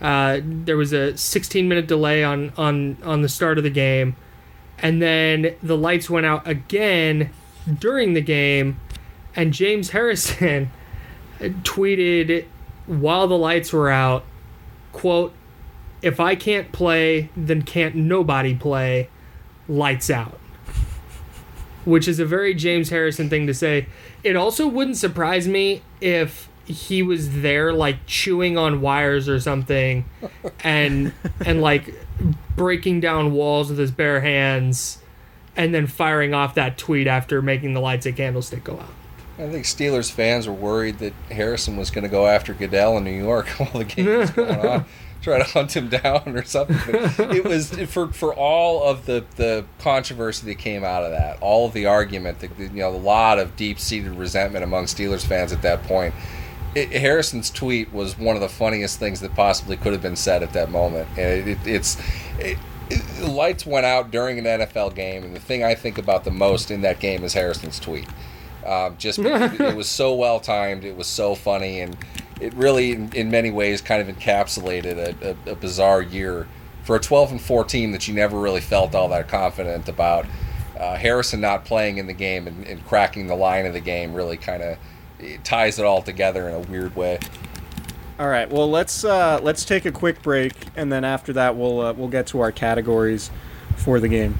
[0.00, 4.16] Uh, there was a 16 minute delay on on on the start of the game,
[4.78, 7.30] and then the lights went out again
[7.78, 8.80] during the game,
[9.34, 10.70] and James Harrison
[11.40, 12.46] tweeted
[12.86, 14.24] while the lights were out,
[14.92, 15.32] quote,
[16.02, 19.08] "If I can't play, then can't nobody play."
[19.68, 20.38] Lights out.
[21.84, 23.86] Which is a very James Harrison thing to say.
[24.22, 30.04] It also wouldn't surprise me if he was there like chewing on wires or something
[30.64, 31.12] and
[31.44, 31.94] and like
[32.56, 34.98] breaking down walls with his bare hands
[35.56, 38.92] and then firing off that tweet after making the lights at Candlestick go out.
[39.38, 43.04] I think Steelers fans were worried that Harrison was going to go after Goodell in
[43.04, 44.84] New York while the game was going on,
[45.22, 46.78] try to hunt him down or something.
[46.86, 51.38] But it was for for all of the the controversy that came out of that,
[51.42, 55.26] all of the argument, the, you know, a lot of deep seated resentment among Steelers
[55.26, 56.14] fans at that point.
[56.74, 60.42] It, Harrison's tweet was one of the funniest things that possibly could have been said
[60.42, 61.96] at that moment, and it, it, it's.
[63.20, 66.70] Lights went out during an NFL game, and the thing I think about the most
[66.70, 68.08] in that game is Harrison's tweet.
[68.64, 71.96] Um, just it was so well timed, it was so funny, and
[72.40, 76.46] it really, in, in many ways, kind of encapsulated a, a, a bizarre year
[76.84, 80.26] for a 12 and 4 team that you never really felt all that confident about.
[80.78, 84.12] Uh, Harrison not playing in the game and, and cracking the line of the game
[84.12, 84.78] really kind of
[85.42, 87.18] ties it all together in a weird way.
[88.18, 88.50] All right.
[88.50, 92.08] Well, let's uh, let's take a quick break, and then after that, we'll uh, we'll
[92.08, 93.30] get to our categories
[93.76, 94.38] for the game.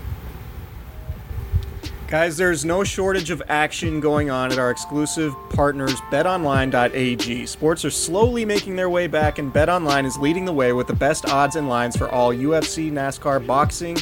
[2.09, 7.47] Guys, there's no shortage of action going on at our exclusive partners, betonline.ag.
[7.47, 10.95] Sports are slowly making their way back, and BetOnline is leading the way with the
[10.95, 13.97] best odds and lines for all UFC, NASCAR, boxing,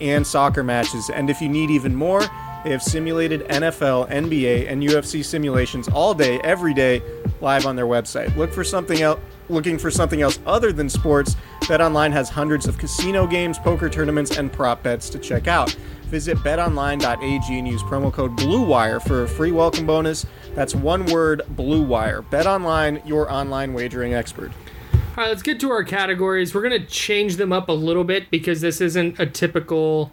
[0.00, 1.10] and soccer matches.
[1.10, 2.22] And if you need even more,
[2.64, 7.02] they have simulated NFL, NBA, and UFC simulations all day, every day,
[7.40, 8.34] live on their website.
[8.36, 9.20] Look for something else.
[9.48, 14.36] Looking for something else other than sports, BetOnline has hundreds of casino games, poker tournaments,
[14.36, 15.72] and prop bets to check out.
[16.04, 20.24] Visit betonline.ag and use promo code BLUEWIRE for a free welcome bonus.
[20.54, 22.30] That's one word, BLUEWIRE.
[22.30, 24.52] BetOnline, your online wagering expert.
[24.92, 26.54] All right, let's get to our categories.
[26.54, 30.12] We're going to change them up a little bit because this isn't a typical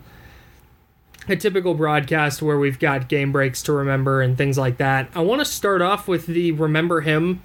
[1.28, 5.10] a typical broadcast where we've got game breaks to remember and things like that.
[5.14, 7.42] I want to start off with the remember him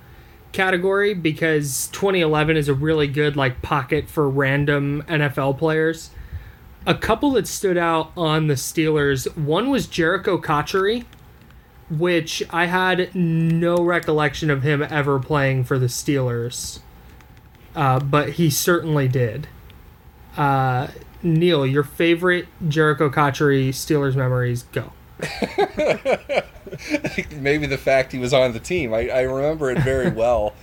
[0.52, 6.10] category because 2011 is a really good like pocket for random NFL players.
[6.86, 9.36] A couple that stood out on the Steelers.
[9.36, 11.04] One was Jericho Cotchery,
[11.90, 16.80] which I had no recollection of him ever playing for the Steelers,
[17.76, 19.46] uh, but he certainly did.
[20.36, 20.88] Uh,
[21.22, 24.64] Neal, your favorite Jericho Cotchery Steelers memories?
[24.72, 24.92] Go.
[27.36, 28.92] Maybe the fact he was on the team.
[28.94, 30.54] I, I remember it very well.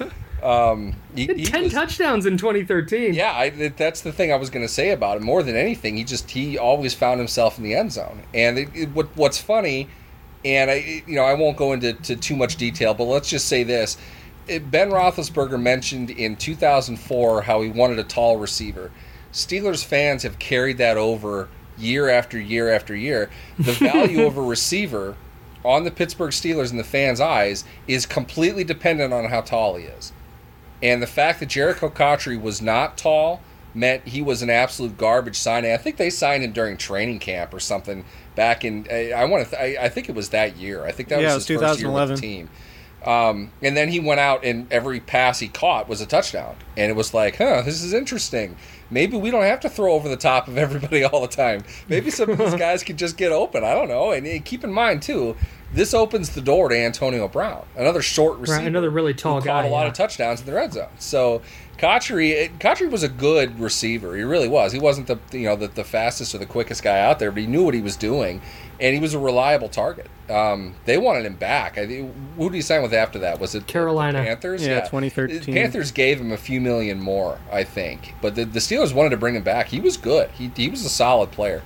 [0.41, 3.13] Um, he, He ten was- touchdowns in 2013.
[3.13, 5.23] Yeah, I, that's the thing I was going to say about him.
[5.23, 8.23] More than anything, he just he always found himself in the end zone.
[8.33, 9.89] And it, it, what what's funny,
[10.45, 13.47] and I you know I won't go into to too much detail, but let's just
[13.47, 13.97] say this:
[14.47, 18.91] Ben Roethlisberger mentioned in 2004 how he wanted a tall receiver.
[19.31, 23.29] Steelers fans have carried that over year after year after year.
[23.57, 25.15] The value of a receiver
[25.63, 29.85] on the Pittsburgh Steelers in the fans' eyes is completely dependent on how tall he
[29.85, 30.13] is.
[30.81, 33.41] And the fact that Jericho Cotchery was not tall
[33.73, 35.71] meant he was an absolute garbage signing.
[35.71, 38.87] I think they signed him during training camp or something back in.
[38.89, 39.55] I, I want to.
[39.55, 40.85] Th- I, I think it was that year.
[40.85, 42.49] I think that Yeah, was it was his first year with the team.
[43.05, 46.55] Um, and then he went out and every pass he caught was a touchdown.
[46.75, 48.57] And it was like, huh, this is interesting.
[48.91, 51.63] Maybe we don't have to throw over the top of everybody all the time.
[51.87, 53.63] Maybe some of these guys could just get open.
[53.63, 54.11] I don't know.
[54.11, 55.35] And, and keep in mind too,
[55.73, 59.45] this opens the door to Antonio Brown, another short receiver, right, another really tall who
[59.45, 59.61] guy.
[59.61, 59.89] caught a lot yeah.
[59.89, 60.89] of touchdowns in the red zone.
[60.97, 61.41] So
[61.77, 64.15] Cotchery, Cotchery was a good receiver.
[64.15, 64.73] He really was.
[64.73, 67.41] He wasn't the you know the, the fastest or the quickest guy out there, but
[67.41, 68.41] he knew what he was doing,
[68.79, 70.07] and he was a reliable target.
[70.29, 71.77] Um, they wanted him back.
[71.77, 73.39] I who did he sign with after that?
[73.39, 74.23] Was it the Carolina.
[74.23, 74.65] Panthers?
[74.65, 75.53] Yeah, 2013.
[75.53, 79.17] Panthers gave him a few million more, I think, but the, the Steelers wanted to
[79.17, 79.67] bring him back.
[79.67, 80.29] He was good.
[80.31, 81.61] He he was a solid player.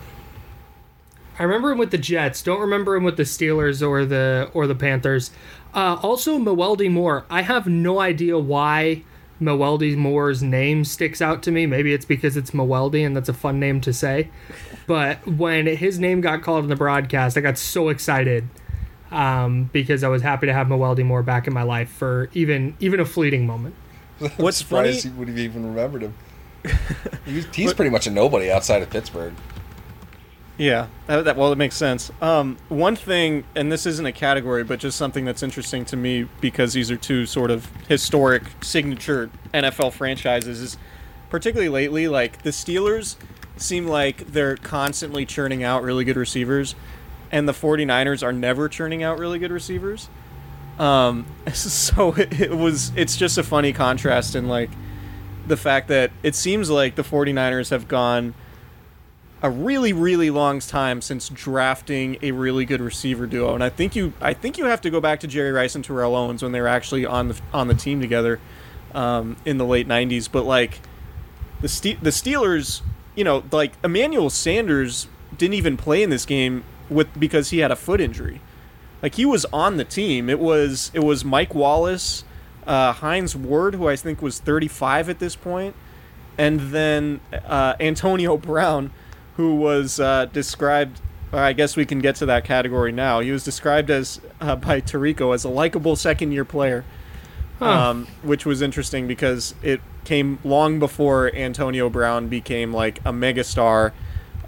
[1.39, 2.41] I remember him with the Jets.
[2.41, 5.31] Don't remember him with the Steelers or the or the Panthers.
[5.73, 7.25] Uh, also, Mewelde Moore.
[7.29, 9.03] I have no idea why
[9.41, 11.65] Mewelde Moore's name sticks out to me.
[11.65, 14.29] Maybe it's because it's Mewelde and that's a fun name to say.
[14.85, 18.47] But when his name got called in the broadcast, I got so excited
[19.11, 22.75] um, because I was happy to have Mewelde Moore back in my life for even
[22.79, 23.75] even a fleeting moment.
[24.37, 26.13] What's surprised funny- he would have even remembered him.
[27.25, 29.33] he's he's pretty much a nobody outside of Pittsburgh.
[30.57, 32.11] Yeah, that, well, it makes sense.
[32.21, 36.27] Um, one thing, and this isn't a category, but just something that's interesting to me
[36.41, 40.77] because these are two sort of historic signature NFL franchises, is
[41.31, 43.15] particularly lately, like the Steelers
[43.57, 46.75] seem like they're constantly churning out really good receivers,
[47.31, 50.07] and the 49ers are never churning out really good receivers.
[50.77, 54.69] Um, so it, it was, it's just a funny contrast in like
[55.47, 58.35] the fact that it seems like the 49ers have gone
[59.43, 63.95] a really really long time since drafting a really good receiver duo and I think
[63.95, 66.53] you I think you have to go back to Jerry Rice and Terrell Owens when
[66.53, 68.39] they were actually on the on the team together
[68.95, 70.79] um, in the late 90s but like
[71.61, 72.81] the the Steelers
[73.15, 77.71] you know like Emmanuel Sanders didn't even play in this game with because he had
[77.71, 78.41] a foot injury.
[79.01, 80.29] Like he was on the team.
[80.29, 82.23] It was it was Mike Wallace
[82.65, 85.75] uh, Hines Ward who I think was 35 at this point
[86.37, 88.91] and then uh, Antonio Brown
[89.37, 91.01] who was uh, described.
[91.31, 93.19] I guess we can get to that category now.
[93.19, 96.85] He was described as uh, by Tirico as a likable second-year player,
[97.59, 103.93] um, which was interesting because it came long before Antonio Brown became like a megastar,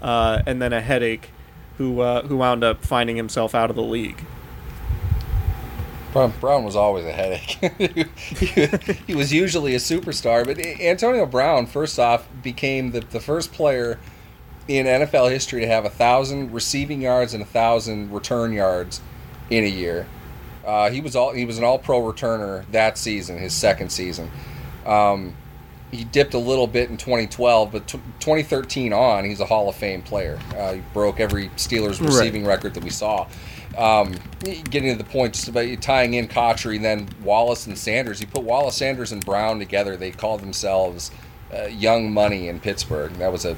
[0.00, 1.30] uh, and then a headache,
[1.78, 4.24] who uh, who wound up finding himself out of the league.
[6.12, 7.58] Brown, Brown was always a headache.
[7.78, 13.52] he, he was usually a superstar, but Antonio Brown, first off, became the, the first
[13.52, 13.98] player
[14.68, 19.00] in NFL history to have a thousand receiving yards and a thousand return yards
[19.50, 20.06] in a year.
[20.64, 24.30] Uh, he was all he was an All Pro returner that season, his second season.
[24.84, 25.34] Um,
[25.92, 29.76] he dipped a little bit in 2012, but t- 2013 on, he's a Hall of
[29.76, 30.38] Fame player.
[30.56, 32.08] Uh, he broke every Steelers Right.
[32.08, 33.26] receiving record that we saw.
[33.78, 38.20] Um, getting to the point, just about tying in Cotchery, then Wallace and Sanders.
[38.20, 41.10] You put Wallace, Sanders, and Brown together, they called themselves
[41.54, 43.12] uh, Young Money in Pittsburgh.
[43.14, 43.56] That was a,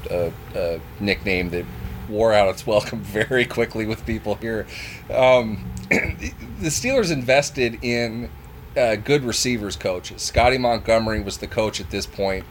[0.55, 1.65] a, a nickname that
[2.07, 4.67] wore out its welcome very quickly with people here.
[5.13, 8.29] Um, the Steelers invested in
[8.75, 10.21] uh, good receivers coaches.
[10.21, 12.45] Scottie Montgomery was the coach at this point.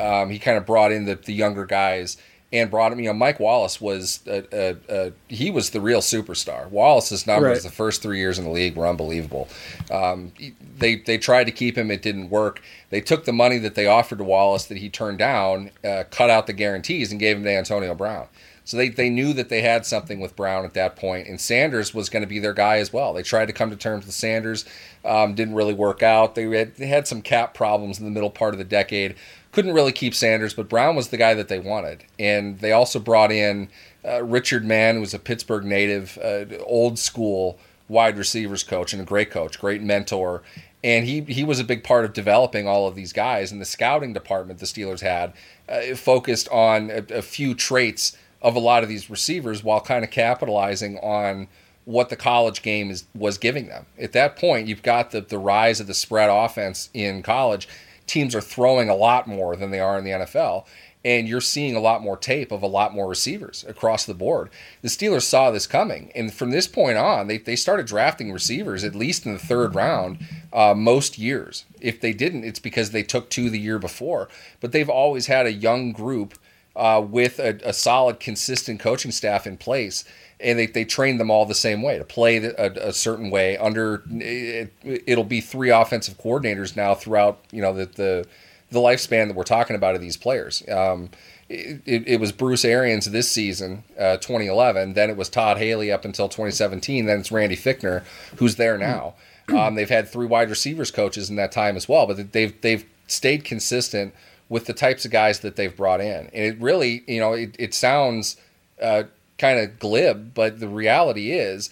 [0.00, 2.16] Um, he kind of brought in the, the younger guys
[2.54, 3.00] and brought him.
[3.00, 6.70] You know, Mike Wallace was a, a, a, he was the real superstar.
[6.70, 7.62] Wallace's numbers Right.
[7.62, 9.48] the first three years in the league were unbelievable.
[9.90, 10.32] Um,
[10.78, 12.62] they they tried to keep him, it didn't work.
[12.90, 16.30] They took the money that they offered to Wallace that he turned down, uh, cut
[16.30, 18.28] out the guarantees, and gave him to Antonio Brown.
[18.66, 21.92] So they, they knew that they had something with Brown at that point, and Sanders
[21.92, 23.12] was going to be their guy as well.
[23.12, 24.64] They tried to come to terms with Sanders,
[25.04, 26.34] um, didn't really work out.
[26.34, 29.16] They had, they had some cap problems in the middle part of the decade,
[29.54, 32.04] couldn't really keep Sanders, but Brown was the guy that they wanted.
[32.18, 33.68] And they also brought in
[34.04, 39.00] uh, Richard Mann, who was a Pittsburgh native, uh, old school wide receivers coach and
[39.00, 40.42] a great coach, great mentor.
[40.82, 43.52] And he, he was a big part of developing all of these guys.
[43.52, 45.32] And the scouting department the Steelers had
[45.68, 50.04] uh, focused on a, a few traits of a lot of these receivers while kind
[50.04, 51.48] of capitalizing on
[51.84, 53.86] what the college game is was giving them.
[53.98, 57.68] At that point, you've got the the rise of the spread offense in college.
[58.06, 60.66] Teams are throwing a lot more than they are in the NFL,
[61.04, 64.48] and you're seeing a lot more tape of a lot more receivers across the board.
[64.80, 68.84] The Steelers saw this coming, and from this point on, they, they started drafting receivers
[68.84, 70.18] at least in the third round
[70.52, 71.66] uh, most years.
[71.80, 74.28] If they didn't, it's because they took two the year before.
[74.60, 76.38] But they've always had a young group
[76.74, 80.04] uh, with a, a solid, consistent coaching staff in place,
[80.40, 83.56] and they, they train them all the same way to play a, a certain way.
[83.56, 88.26] Under it, it'll be three offensive coordinators now throughout you know the the,
[88.70, 90.62] the lifespan that we're talking about of these players.
[90.68, 91.10] Um,
[91.48, 94.94] it, it, it was Bruce Arians this season, uh, 2011.
[94.94, 97.04] Then it was Todd Haley up until 2017.
[97.04, 98.02] Then it's Randy Fichtner,
[98.36, 99.14] who's there now.
[99.54, 102.86] Um, they've had three wide receivers coaches in that time as well, but they've they've
[103.06, 104.14] stayed consistent
[104.48, 106.28] with the types of guys that they've brought in.
[106.32, 108.36] And it really, you know, it, it sounds
[108.80, 109.04] uh,
[109.38, 111.70] kind of glib, but the reality is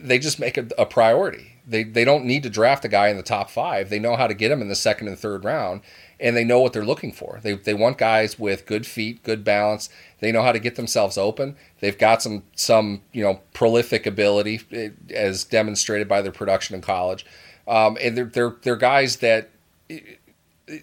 [0.00, 1.52] they just make a, a priority.
[1.66, 3.90] They, they don't need to draft a guy in the top five.
[3.90, 5.82] They know how to get him in the second and third round,
[6.18, 7.38] and they know what they're looking for.
[7.42, 9.88] They, they want guys with good feet, good balance.
[10.18, 11.56] They know how to get themselves open.
[11.80, 16.82] They've got some some you know prolific ability eh, as demonstrated by their production in
[16.82, 17.24] college,
[17.68, 19.50] um, and they're they're they're guys that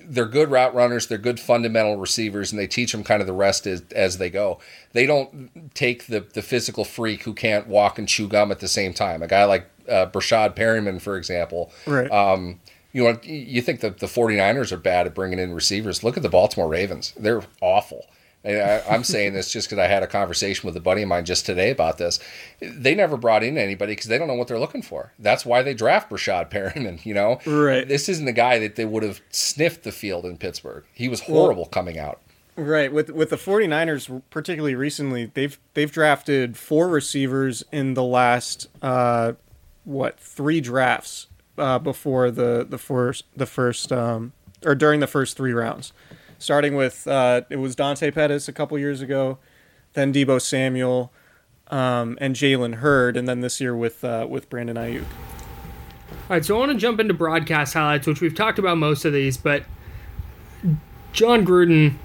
[0.05, 1.07] they're good route runners.
[1.07, 4.29] They're good fundamental receivers, and they teach them kind of the rest as, as they
[4.29, 4.59] go.
[4.93, 8.67] They don't take the the physical freak who can't walk and chew gum at the
[8.67, 9.21] same time.
[9.21, 11.71] A guy like uh, Breshad Perriman, for example.
[11.85, 12.11] Right.
[12.11, 12.59] Um,
[12.93, 16.03] you know, you think that the 49ers are bad at bringing in receivers.
[16.03, 17.13] Look at the Baltimore Ravens.
[17.17, 18.05] They're awful.
[18.43, 21.09] And I, I'm saying this just because I had a conversation with a buddy of
[21.09, 22.19] mine just today about this.
[22.61, 25.11] They never brought in anybody because they don't know what they're looking for.
[25.19, 26.99] That's why they draft Breshad Perriman.
[27.05, 27.87] You know, Right.
[27.87, 30.83] This isn't a guy that they would have sniffed the field in Pittsburgh.
[30.93, 32.21] He was horrible coming out.
[32.55, 32.91] Right.
[32.91, 39.33] With with the 49ers particularly recently, they've they've drafted four receivers in the last uh
[39.83, 41.27] what, 3 drafts
[41.57, 44.33] uh before the the first the first um
[44.65, 45.93] or during the first 3 rounds.
[46.39, 49.37] Starting with uh it was Dante Pettis a couple years ago,
[49.93, 51.11] then Deebo Samuel
[51.67, 55.05] um and Jalen Hurd and then this year with uh with Brandon Aiyuk.
[56.09, 59.05] All right, so I want to jump into broadcast highlights, which we've talked about most
[59.05, 59.63] of these, but
[61.13, 61.95] Jon Gruden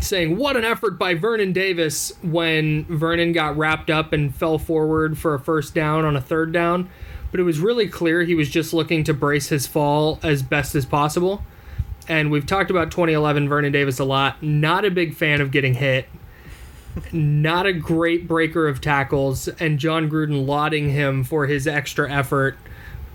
[0.00, 5.18] saying, What an effort by Vernon Davis when Vernon got wrapped up and fell forward
[5.18, 6.88] for a first down on a third down.
[7.30, 10.74] But it was really clear he was just looking to brace his fall as best
[10.74, 11.44] as possible.
[12.08, 14.42] And we've talked about 2011 Vernon Davis a lot.
[14.42, 16.08] Not a big fan of getting hit.
[17.12, 19.46] Not a great breaker of tackles.
[19.46, 22.56] And Jon Gruden lauding him for his extra effort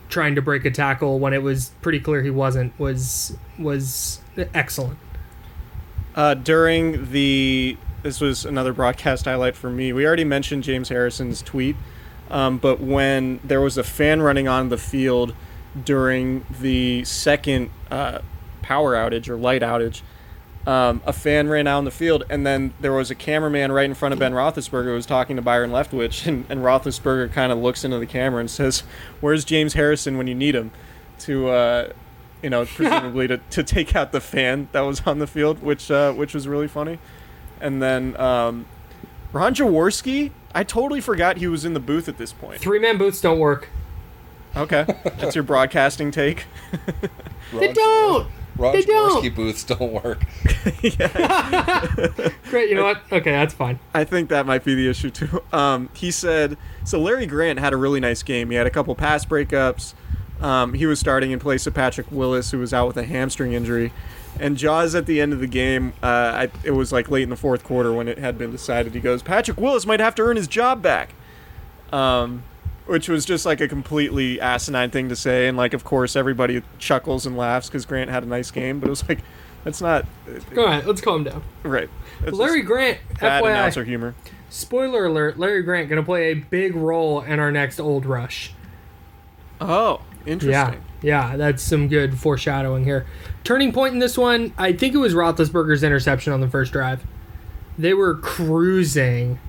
[0.10, 4.22] trying to break a tackle when it was pretty clear he wasn't was was
[4.54, 5.00] excellent.
[6.16, 9.92] Uh, during the this was another broadcast highlight for me.
[9.92, 11.76] We already mentioned James Harrison's tweet,
[12.30, 15.34] um, but when there was a fan running on the field
[15.84, 18.20] during the second uh,
[18.64, 20.02] power outage or light outage,
[20.66, 23.86] um, a fan ran out on the field, and then there was a cameraman right
[23.86, 27.52] in front of Ben Roethlisberger who was talking to Byron Leftwich, and, and Roethlisberger kind
[27.52, 28.84] of looks into the camera and says,
[29.20, 30.72] "Where's James Harrison when you need him?"
[31.20, 31.94] To uh,
[32.42, 35.92] you know, presumably to, to take out the fan that was on the field, which
[35.92, 36.98] uh, which was really funny.
[37.60, 38.66] And then um,
[39.34, 42.62] Ron Jaworski, I totally forgot he was in the booth at this point.
[42.62, 43.70] Three man booths don't work.
[44.56, 44.86] Okay,
[45.18, 46.46] that's your broadcasting take.
[47.52, 48.28] They don't.
[48.56, 49.24] Ron They don't.
[49.24, 50.24] Jaworski booths don't work.
[52.50, 52.70] Great.
[52.70, 53.02] You know what?
[53.12, 53.80] Okay, that's fine.
[53.94, 55.44] I think that might be the issue too.
[55.52, 57.00] Um, he said so.
[57.00, 58.50] Larry Grant had a really nice game.
[58.50, 59.94] He had a couple pass breakups.
[60.42, 63.54] Um, he was starting in place of Patrick Willis, who was out with a hamstring
[63.54, 63.94] injury.
[64.40, 67.30] And Jaws at the end of the game, uh, I, it was like late in
[67.30, 68.94] the fourth quarter when it had been decided.
[68.94, 71.14] He goes, Patrick Willis might have to earn his job back,
[71.92, 72.44] um,
[72.86, 75.48] which was just like a completely asinine thing to say.
[75.48, 78.80] And like, of course, everybody chuckles and laughs because Grant had a nice game.
[78.80, 79.20] But it was like,
[79.64, 80.06] that's not
[80.54, 80.86] Go ahead.
[80.86, 81.44] Let's calm down.
[81.64, 81.90] right.
[82.24, 84.16] It's Larry Grant, bad FYI, announcer humor.
[84.50, 88.52] spoiler alert: Larry Grant going to play a big role in our next Old Rush.
[89.62, 90.52] Oh, interesting.
[91.02, 93.06] Yeah, yeah, that's some good foreshadowing here.
[93.44, 97.06] Turning point in this one, I think it was Roethlisberger's interception on the first drive.
[97.78, 99.40] They were cruising,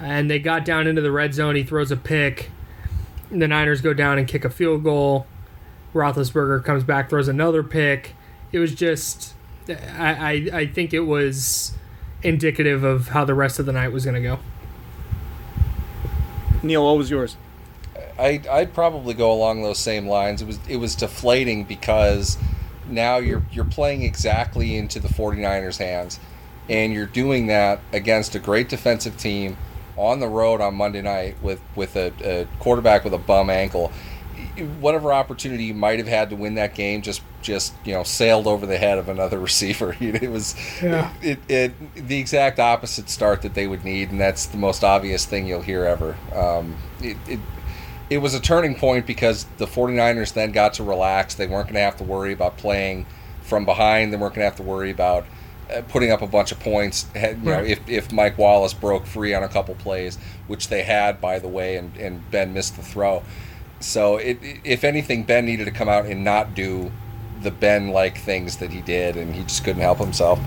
[0.00, 1.56] and they got down into the red zone.
[1.56, 2.50] He throws a pick.
[3.34, 5.26] The Niners go down and kick a field goal.
[5.92, 8.14] Roethlisberger comes back, throws another pick.
[8.52, 9.34] It was just,
[9.68, 9.72] I,
[10.52, 11.76] I, I think it was
[12.22, 14.38] indicative of how the rest of the night was going to go.
[16.62, 17.36] Neal, what was yours?
[18.18, 20.40] I I'd probably go along those same lines.
[20.40, 22.38] It was it was deflating because
[22.88, 26.20] now you're you're playing exactly into the 49ers hands
[26.68, 29.56] and you're doing that against a great defensive team
[29.96, 33.92] on the road on Monday night with with a, a quarterback with a bum ankle.
[34.80, 38.46] Whatever opportunity you might have had to win that game just just you know sailed
[38.46, 39.96] over the head of another receiver.
[40.00, 41.12] It was Yeah.
[41.22, 45.24] it, it the exact opposite start that they would need, and that's the most obvious
[45.24, 46.16] thing you'll hear ever.
[46.34, 47.40] Um, it, it
[48.10, 51.34] it was a turning point because the 49ers then got to relax.
[51.34, 53.06] They weren't going to have to worry about playing
[53.42, 54.12] from behind.
[54.12, 55.24] They weren't going to have to worry about
[55.72, 57.06] Uh, putting up a bunch of points.
[57.14, 57.66] Had- You know, Right.
[57.66, 61.48] if, if Mike Wallace broke free on a couple plays, which they had, by the
[61.48, 63.22] way, and, and Ben missed the throw.
[63.80, 66.92] So, it, if anything, Ben needed to come out and not do
[67.42, 70.38] the Ben like things that he did, and he just couldn't help himself.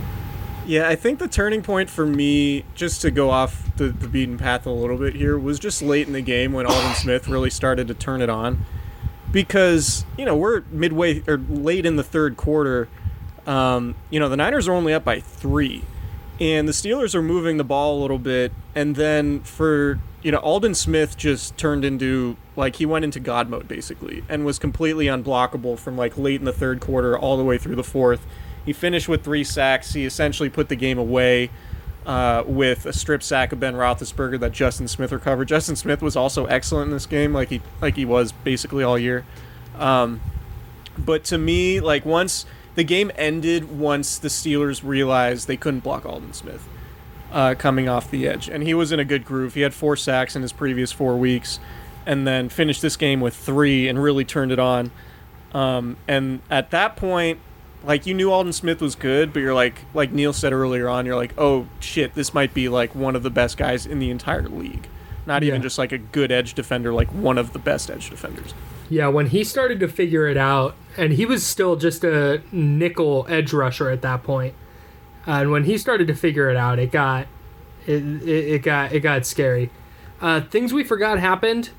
[0.67, 4.37] Yeah, I think the turning point for me, just to go off the, the beaten
[4.37, 7.49] path a little bit here, was just late in the game when Aldon Smith really
[7.49, 8.65] started to turn it on.
[9.31, 12.87] because you know we're midway or late in the third quarter.
[13.47, 15.83] Um, you know the Niners are only up by three,
[16.39, 20.39] and the Steelers are moving the ball a little bit, and then for you know
[20.39, 25.05] Aldon Smith just turned into like he went into God mode basically, and was completely
[25.05, 28.25] unblockable from like late in the third quarter all the way through the fourth.
[28.65, 29.93] He finished with three sacks.
[29.93, 31.49] He essentially put the game away
[32.05, 35.47] uh, with a strip sack of Ben Roethlisberger that Justin Smith recovered.
[35.47, 38.97] Justin Smith was also excellent in this game, like he like he was basically all
[38.97, 39.25] year.
[39.77, 40.19] Um,
[40.97, 42.45] but to me, like once
[42.77, 46.65] the game ended, once the Steelers realized they couldn't block Aldon Smith
[47.31, 49.55] uh, coming off the edge, and he was in a good groove.
[49.55, 51.59] He had four sacks in his previous four weeks,
[52.05, 54.91] and then finished this game with three and really turned it on.
[55.53, 57.39] Um, and at that point,
[57.83, 61.05] like you knew Aldon Smith was good, but you're like like Neal said earlier on,
[61.05, 64.09] you're like, oh shit, this might be like one of the best guys in the
[64.11, 64.87] entire league.
[65.25, 65.63] Not even Yeah.
[65.63, 68.53] just like a good edge defender, like one of the best edge defenders.
[68.89, 73.25] Yeah, when he started to figure it out, and he was still just a nickel
[73.29, 74.53] edge rusher at that.
[75.25, 77.27] And when he started to figure it out, it got
[77.85, 79.69] it, it, it got it got scary.
[80.21, 81.69] Uh, things we forgot happened.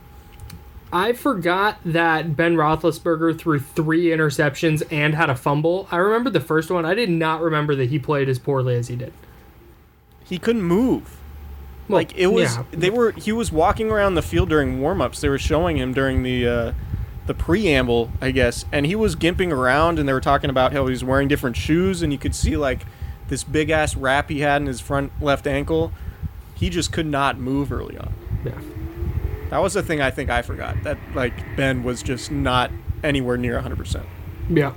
[0.92, 5.86] I forgot that Ben Roethlisberger threw three interceptions and had a fumble.
[5.90, 6.86] I remember the first one.
[6.86, 9.12] I did not remember that he played as poorly as he did.
[10.24, 11.18] He couldn't move.
[11.88, 12.64] Well, like it was yeah.
[12.70, 15.20] they were he was walking around the field during warm-ups.
[15.20, 16.72] They were showing him during the uh
[17.28, 20.86] the preamble, I guess, and he was gimping around and they were talking about how
[20.86, 22.86] he was wearing different shoes and you could see like
[23.28, 25.92] this big ass wrap he had in his front left ankle.
[26.54, 28.14] He just could not move early on.
[28.44, 28.58] Yeah.
[29.50, 30.82] That was the thing I think I forgot.
[30.82, 32.70] That like Ben was just not
[33.04, 34.04] anywhere near 100%.
[34.48, 34.72] Yeah.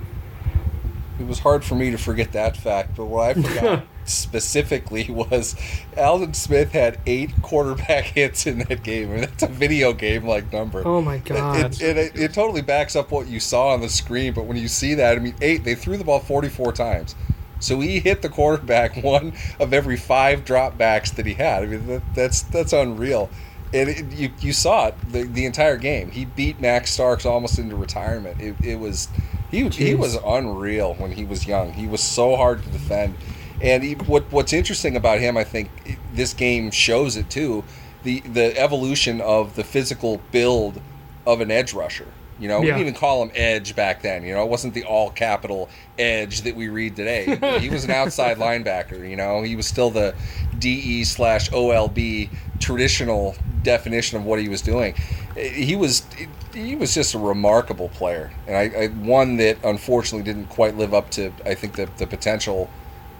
[1.18, 5.56] It was hard for me to forget that fact, but what I forgot specifically was
[5.96, 9.10] Aldon Smith had eight quarterback hits in that game.
[9.10, 10.82] I mean, that's a video game like number.
[10.86, 11.74] Oh my god.
[11.74, 14.56] It, it, it, it totally backs up what you saw on the screen, but when
[14.56, 17.14] you see that, I mean, eight, they threw the ball 44 times.
[17.62, 21.62] So he hit the quarterback one of every five dropbacks that he had.
[21.62, 23.30] I mean, that, that's that's unreal.
[23.74, 26.10] And it, you, you saw it the, the entire game.
[26.10, 28.38] He beat Max Starks almost into retirement.
[28.40, 29.08] It, it was
[29.50, 31.72] he, he was unreal when he was young.
[31.72, 33.16] He was so hard to defend.
[33.62, 37.64] And he, what what's interesting about him, I think, this game shows it too.
[38.02, 40.80] The the evolution of the physical build
[41.26, 42.08] of an edge rusher.
[42.40, 44.24] You know, we didn't even call him Edge back then.
[44.24, 47.36] You know, it wasn't the all capital Edge that we read today.
[47.60, 49.08] he was an outside linebacker.
[49.08, 50.12] You know, he was still the
[50.58, 54.94] DE slash OLB traditional definition of what he was doing.
[55.36, 56.04] He was
[56.52, 60.92] he was just a remarkable player, and I, I one that unfortunately didn't quite live
[60.92, 62.68] up to I think the the potential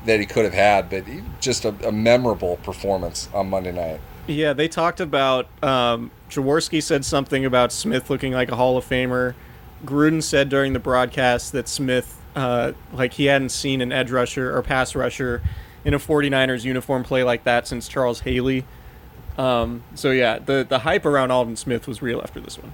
[0.04, 0.90] that he could have had.
[0.90, 1.04] But
[1.40, 4.00] just a, a memorable performance on Monday night.
[4.26, 8.84] Yeah, they talked about um, Jaworski said something about Smith looking like a Hall of
[8.88, 9.34] Famer.
[9.84, 14.56] Gruden said during the broadcast that Smith, uh, like he hadn't seen an edge rusher
[14.56, 15.42] or pass rusher
[15.84, 18.64] in a 49ers uniform play like that since Charles Haley.
[19.36, 22.72] Um, so yeah, the the hype around Aldon Smith was real after this one.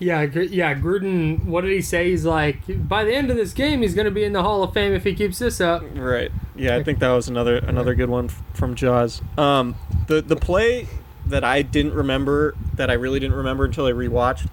[0.00, 0.74] Yeah, yeah.
[0.74, 2.10] Gruden, what did he say?
[2.10, 4.62] He's like, by the end of this game, he's going to be in the Hall
[4.62, 5.82] of Fame if he keeps this up.
[5.94, 6.32] Right.
[6.56, 9.20] Yeah, I think that was another another good one from Jaws.
[9.36, 9.76] Um,
[10.08, 10.88] the the play
[11.26, 14.48] that I didn't remember that I really didn't remember until I rewatched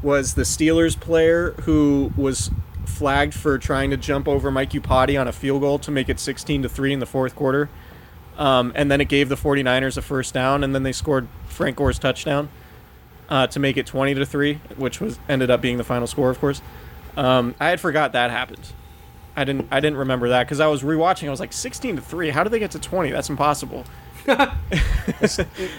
[0.00, 2.50] was the Steelers player who was
[2.84, 6.20] flagged for trying to jump over Mike Iupati on a field goal to make it
[6.20, 7.68] 16 to 3 in the fourth quarter.
[8.38, 11.76] Um, and then it gave the 49ers a first down and then they scored Frank
[11.76, 12.48] Gore's touchdown
[13.34, 16.30] uh, to make it 20 to 3, which was ended up being the final score,
[16.30, 16.62] of course.
[17.16, 18.72] Um, I had forgot that happened.
[19.36, 21.26] I didn't I didn't remember that because I was rewatching.
[21.26, 22.30] I was like 16 to three.
[22.30, 23.10] How did they get to 20?
[23.10, 23.84] That's impossible.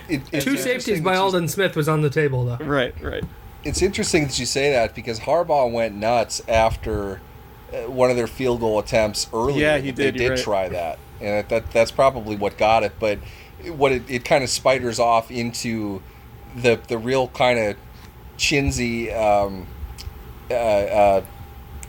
[0.10, 2.64] It- it's Two safeties by Aldon Smith was on the table, though.
[2.64, 3.24] Right, right.
[3.64, 7.22] It's interesting that you say that because Harbaugh went nuts after
[7.74, 9.58] uh, one of their field goal attempts earlier.
[9.60, 10.44] Yeah, he They did, you're did right.
[10.44, 12.94] try that, and that, that that's probably what got it.
[13.00, 13.18] But
[13.68, 16.04] what it, it kind of spiders off into
[16.56, 17.78] the the real kind of
[18.38, 19.68] chinsy um,
[20.50, 21.24] uh, uh,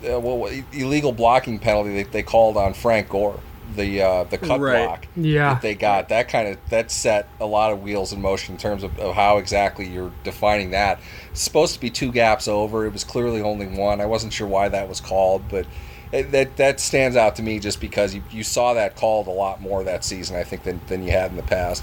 [0.04, 3.40] uh, what, what- illegal blocking penalty that they called on Frank Gore,
[3.74, 4.86] the uh, the cut Right.
[4.86, 5.54] block Yeah.
[5.54, 6.08] that they got.
[6.08, 9.14] That kind of that set a lot of wheels in motion in terms of, of
[9.14, 11.00] how exactly you're defining that.
[11.30, 12.86] It's supposed to be two gaps over.
[12.86, 14.00] It was clearly only one.
[14.00, 15.66] I wasn't sure why that was called, but
[16.12, 19.30] it, that that stands out to me just because you, you saw that called a
[19.30, 21.82] lot more that season, I think, than, than you had in the past.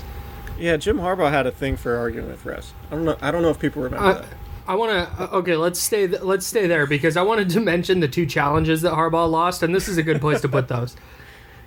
[0.64, 2.72] Yeah, Jim Harbaugh had a thing for arguing with refs.
[2.90, 3.18] I don't know.
[3.20, 4.26] I don't know if people remember I, that.
[4.66, 5.30] I want to.
[5.34, 6.08] Okay, let's stay.
[6.08, 9.62] Th- let's stay there because I wanted to mention the two challenges that Harbaugh lost,
[9.62, 10.96] and this is a good place to put those.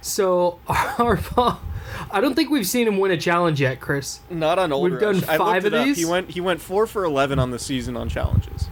[0.00, 1.58] So Harbaugh,
[2.10, 4.20] I don't think we've seen him win a challenge yet, Chris.
[4.30, 4.92] Not on older.
[4.92, 5.28] We've done Rush.
[5.28, 5.84] I five looked of it up.
[5.84, 5.98] these?
[5.98, 6.30] He went.
[6.30, 8.70] He went four for 11 on the season on challenges.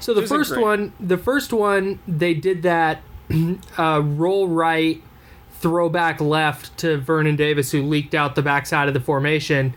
[0.00, 0.62] So the first great.
[0.62, 3.02] one, the first one, they did that
[3.78, 5.02] uh, roll right,
[5.64, 9.72] throwback left to Vernon Davis, who leaked out the backside of the formation.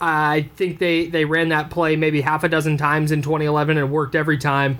[0.00, 3.88] I think they they ran that play maybe half a dozen times in 2011 and
[3.88, 4.78] it worked every time.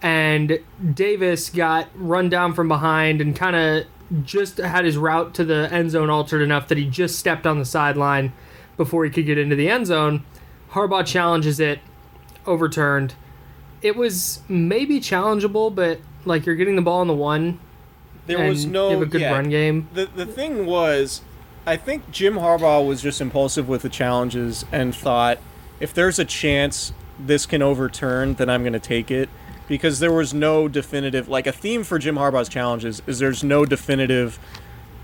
[0.00, 0.60] And
[0.94, 5.68] Davis got run down from behind and kind of just had his route to the
[5.72, 8.32] end zone altered enough that he just stepped on the sideline
[8.76, 10.24] before he could get into the end zone.
[10.74, 11.80] Harbaugh challenges it,
[12.46, 13.14] overturned.
[13.82, 17.58] It was maybe challengeable, but like you're getting the ball on the one.
[18.26, 19.32] There was no have a good yeah.
[19.32, 19.88] run game.
[19.92, 21.20] The the thing was,
[21.66, 25.38] I think Jim Harbaugh was just impulsive with the challenges and thought,
[25.80, 29.28] if there's a chance this can overturn, then I'm going to take it.
[29.66, 33.64] Because there was no definitive, like a theme for Jim Harbaugh's challenges is there's no
[33.64, 34.38] definitive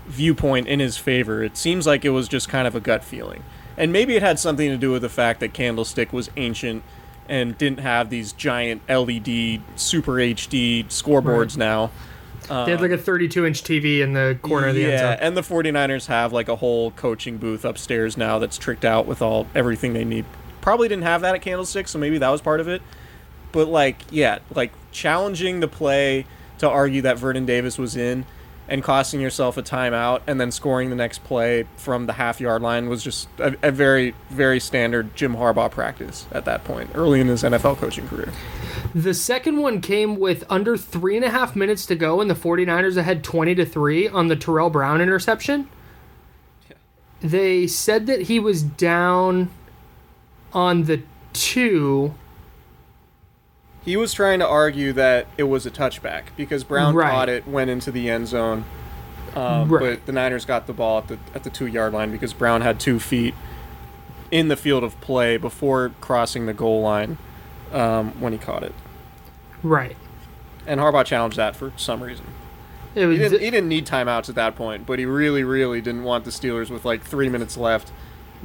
[0.05, 1.43] viewpoint in his favor.
[1.43, 3.43] It seems like it was just kind of a gut feeling.
[3.75, 6.83] And maybe it had something to do with the fact that Candlestick was ancient
[7.27, 11.57] and didn't have these giant LED Super HD scoreboards Right.
[11.57, 11.91] now.
[12.49, 15.15] Uh, they had like a 32 inch TV in the corner of the end Yeah,
[15.15, 15.17] zone.
[15.21, 19.21] and the 49ers have like a whole coaching booth upstairs now that's tricked out with
[19.21, 20.25] all everything they need.
[20.61, 22.81] Probably didn't have that at Candlestick, so maybe that was part of it.
[23.51, 26.25] But like, yeah, like challenging the play
[26.59, 28.25] to argue that Vernon Davis was in
[28.71, 32.61] and costing yourself a timeout and then scoring the next play from the half yard
[32.61, 37.19] line was just a, a very, very standard Jim Harbaugh practice at that point, early
[37.19, 38.31] in his NFL coaching career.
[38.95, 42.33] The second one came with under three and a half minutes to go, and the
[42.33, 45.67] 49ers ahead 20 to 3 on the Tarell Brown interception.
[47.19, 49.51] They said that he was down
[50.53, 51.03] on the
[51.33, 52.15] two.
[53.83, 57.09] He was trying to argue that it was a touchback because Brown Right.
[57.09, 58.63] caught it, went into the end zone,
[59.35, 59.79] um, Right.
[59.97, 62.61] but the Niners got the ball at the at the two yard line because Brown
[62.61, 63.33] had two feet
[64.29, 67.17] in the field of play before crossing the goal line
[67.73, 68.73] um, when he caught it.
[69.63, 69.97] Right.
[70.67, 72.25] And Harbaugh challenged that for some reason.
[72.93, 75.81] It was He didn't, he didn't need timeouts at that point, but he really, really
[75.81, 77.91] didn't want the Steelers with like three minutes left,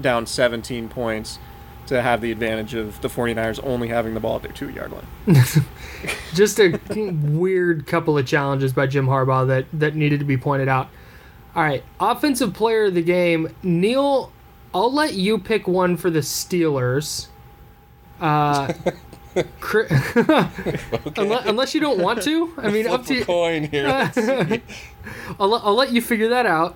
[0.00, 1.38] down 17 points,
[1.86, 4.92] to have the advantage of the 49ers only having the ball at their two yard
[4.92, 5.06] line.
[6.34, 10.68] just a weird couple of challenges by Jim Harbaugh that that needed to be pointed
[10.68, 10.88] out.
[11.54, 14.30] All right, offensive player of the game, Neal.
[14.74, 17.28] I'll let you pick one for the Steelers.
[18.20, 18.68] Uh,
[19.60, 19.88] Chri-
[21.18, 22.52] unless, unless you don't want to.
[22.58, 23.24] I mean, up to Flip you.
[23.24, 23.86] coin here.
[25.38, 26.74] I'll, let- I'll let you figure that out.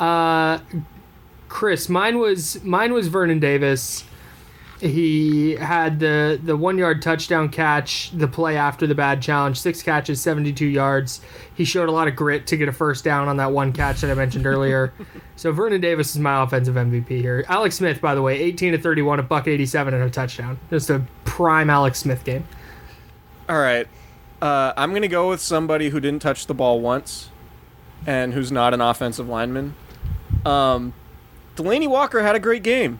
[0.00, 0.58] Uh,
[1.48, 4.04] Chris, mine was mine was Vernon Davis.
[4.86, 9.82] He had the the one yard touchdown catch, the play after the bad challenge, six
[9.82, 11.20] catches, seventy two yards.
[11.54, 14.00] He showed a lot of grit to get a first down on that one catch
[14.00, 14.92] that I mentioned earlier.
[15.38, 17.44] So Vernon Davis is my offensive MVP here.
[17.46, 20.08] Alex Smith, by the way, eighteen to thirty one, a buck eighty seven and a
[20.08, 20.58] touchdown.
[20.70, 22.48] Just a prime Alex Smith game.
[23.46, 23.86] All right.
[24.40, 27.28] Uh, I'm going to go with somebody who didn't touch the ball once
[28.06, 29.74] and who's not an offensive lineman.
[30.46, 30.94] Um,
[31.56, 32.98] Delanie Walker had a great game.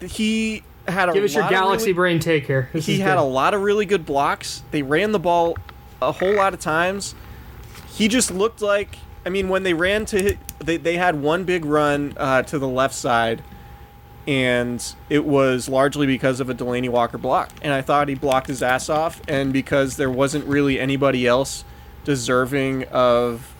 [0.00, 2.68] He had a Give us your galaxy really- brain take here.
[2.72, 3.22] This he had good.
[3.22, 4.62] a lot of really good blocks.
[4.70, 5.56] They ran the ball
[6.02, 7.14] a whole lot of times.
[7.94, 11.44] He just looked like I mean when they ran to hit, they they had one
[11.44, 13.42] big run uh, to the left side,
[14.26, 17.50] and it was largely because of a Delanie Walker block.
[17.62, 21.64] And I thought he blocked his ass off, and because there wasn't really anybody else
[22.04, 23.53] deserving of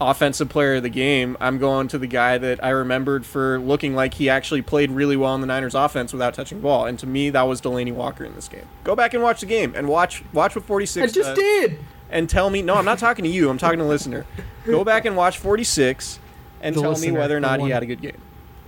[0.00, 3.94] offensive player of the game, I'm going to the guy that I remembered for looking
[3.94, 6.86] like he actually played really well in the Niners offense without touching the ball.
[6.86, 8.66] And to me, that was Delanie Walker in this game.
[8.82, 11.78] Go back and watch the game and watch watch what 46 I just does did.
[12.10, 12.62] and tell me.
[12.62, 13.48] No, I'm not talking to you.
[13.48, 14.26] I'm talking to the listener.
[14.66, 16.18] Go back and watch 46
[16.60, 18.20] and The tell me whether or not he had a good game.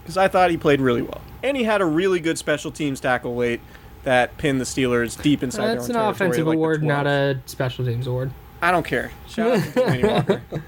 [0.03, 3.01] Because I thought he played really well, and he had a really good special teams
[3.01, 3.61] tackle late
[4.05, 7.09] that pinned the Steelers deep inside That's an their own territory, offensive like award, not
[7.09, 8.31] a special teams award.
[8.63, 9.11] I don't care.
[9.27, 10.43] Shout out to Delanie Walker.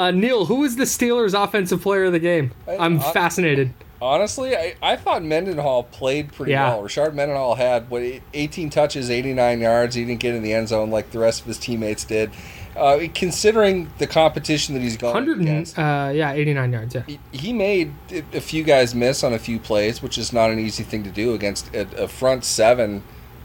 [0.00, 2.52] Uh, Neal, who is the Steelers' offensive player of the game?
[2.66, 3.74] I'm I- fascinated.
[4.02, 6.70] Honestly, I, I thought Mendenhall played pretty Yeah.
[6.70, 6.84] well.
[6.84, 9.94] Rashard Mendenhall had what 18 touches, 89 yards.
[9.94, 12.30] He didn't get in the end zone like the rest of his teammates did.
[12.74, 16.94] Uh, considering the competition that he's 100, against, uh, yeah, 89 yards.
[16.94, 17.02] Yeah.
[17.06, 17.92] he, he made
[18.32, 21.10] a- few guys miss on a few plays, which is not an easy thing to
[21.10, 23.02] do against a, a front seven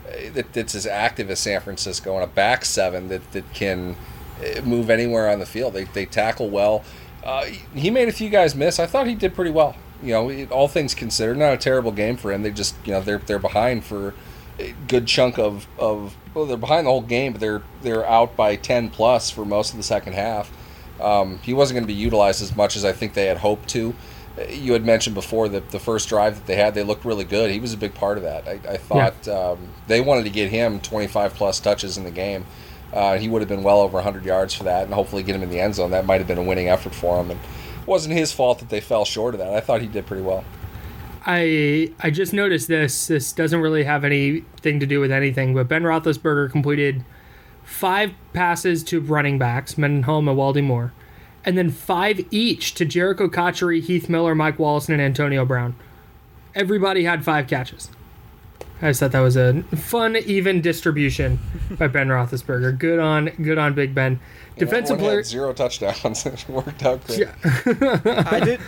[0.08, 3.97] uh, that, that's as active as San Francisco and a back seven that, that can
[4.64, 5.74] move anywhere on the field.
[5.74, 6.84] They, they tackle well.
[7.24, 8.80] Uh, he made a few guys miss.
[8.80, 9.76] I thought he did pretty well.
[10.04, 12.44] You know, it- all things considered, not a terrible game for him.
[12.44, 14.14] They just, you know, they're they're behind for
[14.60, 18.36] a good chunk of, of well, they're behind the whole game, but they're they're out
[18.36, 20.52] by ten plus for most of the second half.
[21.02, 23.68] Um, he wasn't going to be utilized as much as I think they had hoped
[23.70, 23.94] to.
[24.50, 27.52] you had mentioned before that the first drive that they had, they looked really good.
[27.52, 28.48] He was a big part of that.
[28.48, 32.46] I, I thought um, they wanted to get him 25 plus touches in the game.
[32.94, 35.44] Uh, he would have been well over 100 yards for that, and hopefully get him
[35.44, 35.92] in the end zone.
[35.92, 38.70] That might have been a winning effort for him, and it wasn't his fault that
[38.70, 39.54] they fell short of that.
[39.54, 40.44] I thought he did pretty well.
[41.26, 43.08] I I just noticed this.
[43.08, 47.04] This doesn't really have anything to do with anything, but Ben Roethlisberger completed
[47.64, 50.94] five passes to running backs, Mendenhall and Waldy Moore,
[51.44, 55.76] and then five each to Jericho Cotchery, Heath Miller, Mike Wallace, and Antonio Brown.
[56.54, 57.90] Everybody had five catches.
[58.82, 61.40] I just thought that was a fun, even distribution
[61.80, 62.78] by Ben Roethlisberger.
[62.78, 64.20] Good on, good on Big Ben.
[64.58, 66.26] Defensive player zero touchdowns.
[66.26, 67.20] it worked out great.
[67.20, 68.26] Yeah.
[68.28, 68.60] I did.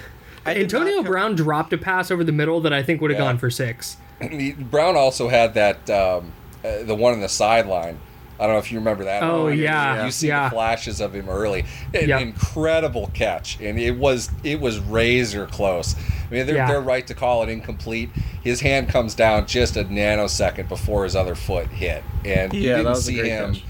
[0.45, 3.19] I did Antonio Brown dropped a pass over the middle that I think would have
[3.19, 3.25] yeah.
[3.25, 3.97] gone for six.
[4.59, 6.31] Brown also had that um,
[6.63, 7.99] uh, the one on the sideline.
[8.39, 9.23] I don't know if you remember that.
[9.23, 9.57] Oh one.
[9.57, 10.45] yeah, you see yeah.
[10.45, 11.65] the flashes of him early.
[11.93, 12.21] An yep.
[12.21, 15.95] incredible catch, and it was it was razor close.
[15.95, 16.67] I mean, they're, yeah.
[16.67, 18.09] they're right to call it incomplete.
[18.43, 22.95] His hand comes down just a nanosecond before his other foot hit, and you didn't
[22.97, 23.55] see him.
[23.55, 23.63] Catch.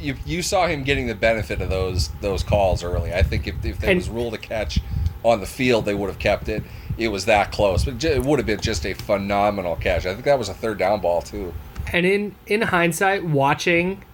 [0.00, 3.12] You, you saw him getting the benefit of those those calls early.
[3.12, 4.78] I think if, if there was ruled a catch
[5.24, 6.62] on the field, they would have kept it.
[6.98, 10.06] It was that close, but it would have been just a phenomenal catch.
[10.06, 11.52] I think that was a third down ball too.
[11.92, 14.04] And in in hindsight, watching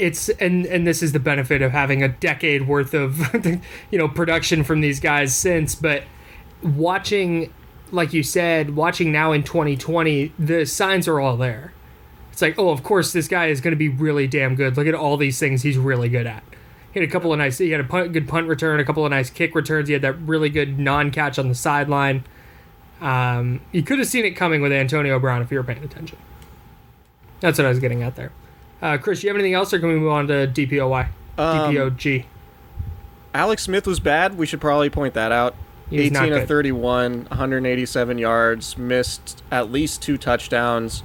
[0.00, 3.34] it's and and this is the benefit of having a decade worth of
[3.90, 6.04] you know production from these guys since but
[6.62, 7.52] watching
[7.92, 11.72] like you said watching now in 2020 the signs are all there.
[12.32, 14.76] It's like oh of course this guy is going to be really damn good.
[14.76, 16.42] Look at all these things he's really good at.
[16.92, 19.04] He had a couple of nice he had a punt, good punt return a couple
[19.04, 19.88] of nice kick returns.
[19.88, 22.24] He had that really good non-catch on the sideline.
[23.02, 26.18] Um, you could have seen it coming with antonio brown if you were paying attention.
[27.40, 28.32] That's what i was getting at there
[28.82, 31.08] uh, Chris, do you have anything else, or can we move on to DPOY?
[31.38, 32.24] Um, DPOG.
[33.34, 34.36] Alex Smith was bad.
[34.36, 35.54] We should probably point that out.
[35.88, 41.02] He's 18 of 31, 187 yards, missed at least two touchdowns.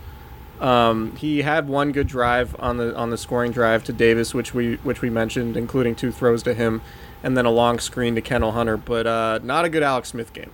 [0.59, 4.53] Um, he had one good drive on the on the scoring drive to Davis, which
[4.53, 6.81] we which we mentioned, including two throws to him,
[7.23, 8.77] and then a long screen to Kendall Hunter.
[8.77, 10.51] But uh, not a good Alex Smith game.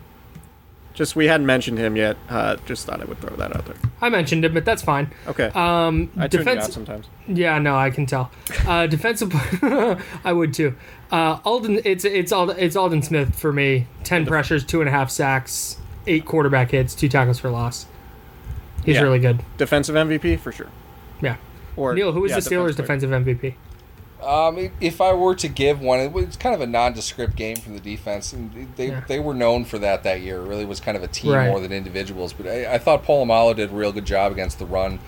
[0.93, 2.17] Just we hadn't mentioned him yet.
[2.29, 3.75] Uh, just thought I would throw that out there.
[4.01, 5.11] I mentioned him, but that's fine.
[5.27, 5.45] Okay.
[5.53, 7.07] Um, I tune defense- out sometimes.
[7.27, 8.31] Yeah, no, I can tell.
[8.67, 9.31] Uh, defensive,
[10.23, 10.75] I would too.
[11.11, 13.87] Uh, Aldon, it's it's Aldon, it's Aldon Smith for me.
[14.03, 15.77] Ten pressures, two and a half sacks,
[16.07, 17.85] eight quarterback hits, two tackles for loss.
[18.83, 19.01] He's yeah.
[19.01, 19.43] really good.
[19.57, 20.69] Defensive MVP for sure.
[21.21, 21.37] Yeah.
[21.75, 23.55] Or Neal, who is yeah, the Steelers' defensive MVP?
[24.23, 27.73] Um, if I were to give one, it was kind of a nondescript game from
[27.73, 29.03] the defense, and they yeah.
[29.07, 30.37] they were known for that that year.
[30.37, 31.49] It really was kind of a team right.
[31.49, 32.33] more than individuals.
[32.33, 34.99] But I, I thought Polamalu did a real good job against the run.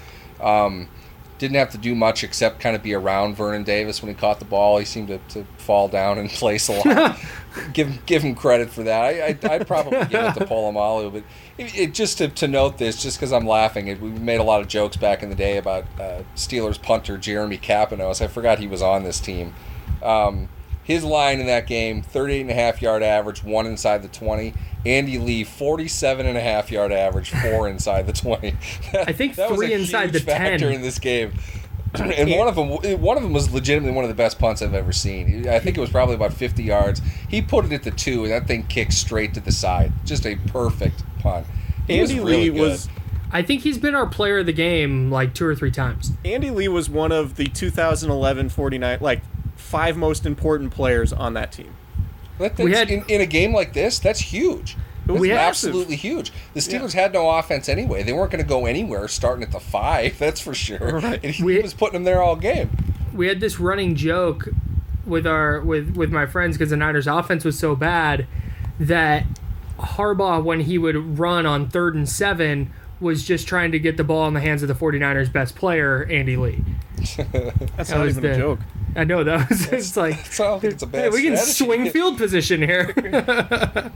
[0.42, 0.90] Um,
[1.38, 4.40] didn't have to do much except kind of be around Vernon Davis when he caught
[4.40, 4.78] the ball.
[4.78, 7.20] He seemed to, to fall down in place a lot.
[7.74, 9.02] give give him credit for that.
[9.04, 11.24] I, I would probably give it to Polamalu, but
[11.58, 14.44] it, it, just to, to note this, just because I'm laughing, it, we made a
[14.44, 18.22] lot of jokes back in the day about uh, Steelers punter Jeremy Kapinos.
[18.22, 19.54] I forgot he was on this team.
[20.02, 20.50] Um,
[20.84, 24.54] his line in that game 38 and a half yard average, one inside the 20.
[24.86, 28.56] Andy Lee 47 and a half yard average, four inside the 20.
[28.92, 31.34] That, I think three inside the 10 in this game.
[31.96, 32.70] and one of them
[33.02, 35.48] one of them was legitimately one of the best punts I've ever seen.
[35.48, 37.02] I think it was probably about 50 yards.
[37.30, 39.94] He put it at the 2 and that thing kicked straight to the side.
[40.04, 41.46] Just a perfect punt.
[41.86, 42.62] He Andy was really Lee good.
[42.62, 42.90] was
[43.32, 46.12] I think he's been our player of the game like two or three times.
[46.26, 49.22] Andy Lee was one of the 2011 49 like
[49.74, 51.76] five most important players on that team.
[52.38, 54.78] That, we had in, in, a game like this, that's huge.
[55.08, 56.32] It was absolutely huge.
[56.54, 57.02] The Steelers yeah.
[57.02, 58.04] had no offense anyway.
[58.04, 60.18] They weren't going to go anywhere starting at the five.
[60.20, 61.00] That's for sure.
[61.00, 61.20] Right.
[61.22, 62.70] And he we, was putting them there all game.
[63.14, 64.48] We had this running joke
[65.06, 68.28] with our with with my friends because the Niners' offense was so bad
[68.80, 69.26] that
[69.78, 72.72] Harbaugh, when he would run on third and seven,
[73.04, 76.08] was just trying to get the ball in the hands of the 49ers' best player,
[76.10, 76.64] Andy Lee.
[76.98, 78.60] That's that not even the, a joke.
[78.96, 80.18] I know that was just like
[80.64, 82.94] it's a bad hey, we can swing field position here.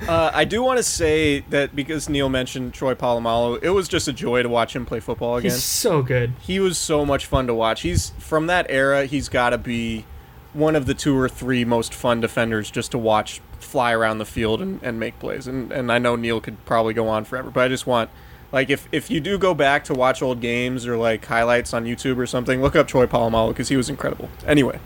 [0.08, 4.08] uh, I do want to say that because Neal mentioned Troy Polamalu, it was just
[4.08, 5.52] a joy to watch him play football again.
[5.52, 6.34] He's so good.
[6.42, 7.82] He was so much fun to watch.
[7.82, 9.06] He's from that era.
[9.06, 10.06] He's got to be
[10.54, 14.26] one of the two or three most fun defenders just to watch fly around the
[14.26, 15.48] field and, and make plays.
[15.48, 18.10] And and I know Neal could probably go on forever, but I just want
[18.52, 21.86] like if if you do go back to watch old games or like highlights on
[21.86, 24.30] YouTube or something, look up Troy Polamalu because he was incredible.
[24.46, 24.80] Anyway,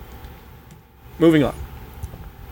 [1.19, 1.55] moving on.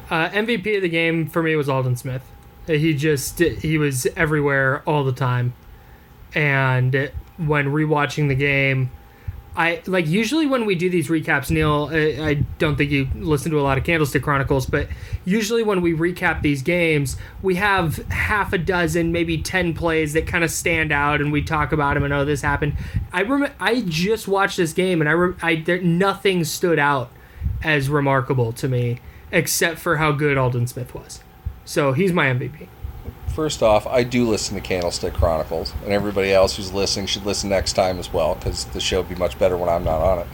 [0.09, 2.23] Uh, MVP of the game for me was Aldon Smith.
[2.67, 5.53] He just he was everywhere all the time,
[6.35, 8.91] and when rewatching the game,
[9.59, 11.89] I like usually when we do these recaps, Neal.
[11.91, 14.87] I, I don't think you listen to a lot of Candlestick Chronicles, but
[15.25, 20.25] usually when we recap these games, we have half a dozen, maybe ten plays that
[20.25, 22.77] kind of stand out, and we talk about them and oh, this happened.
[23.11, 27.11] I rem- I just watched this game, and I, rem- I there, nothing stood out
[27.61, 28.99] as remarkable to me
[29.29, 31.21] except for how good Aldon Smith was.
[31.65, 32.69] So he's my MVP.
[33.33, 37.49] First off, I do listen to Candlestick Chronicles, and everybody else who's listening should listen
[37.49, 40.19] next time as well because the show would be much better when I'm not on
[40.19, 40.27] it.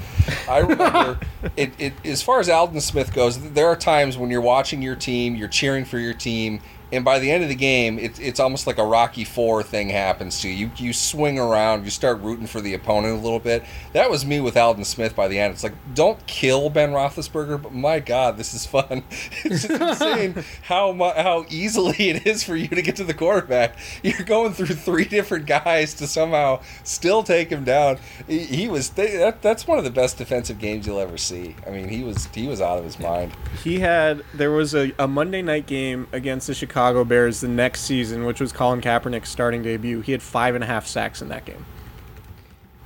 [0.50, 1.20] I remember
[1.58, 1.94] it, it.
[2.06, 5.48] As far as Aldon Smith goes, there are times when you're watching your team, you're
[5.48, 6.62] cheering for your team,
[6.96, 9.90] and by the end of the game, it, it's almost like a Rocky Four thing
[9.90, 10.68] happens to you.
[10.68, 13.64] You you swing around, you start rooting for the opponent a little bit.
[13.94, 15.54] That was me with Aldon Smith by the end.
[15.54, 19.04] It's like don't kill Ben Roethlisberger, but my God, this is fun.
[19.46, 23.78] It's just insane how how easily it is for you to get to the quarterback.
[24.02, 27.98] You're going through three different guys to somehow still take him down.
[28.28, 31.56] He, he was that, that's one of the best defensive games you'll ever see.
[31.68, 33.34] I mean, he was he was out of his mind.
[33.64, 37.82] He had there was a, a Monday night game against the Chicago Bears the next
[37.82, 40.02] season, which was Colin Kaepernick's starting debut.
[40.02, 41.66] He had five and a half sacks in that game.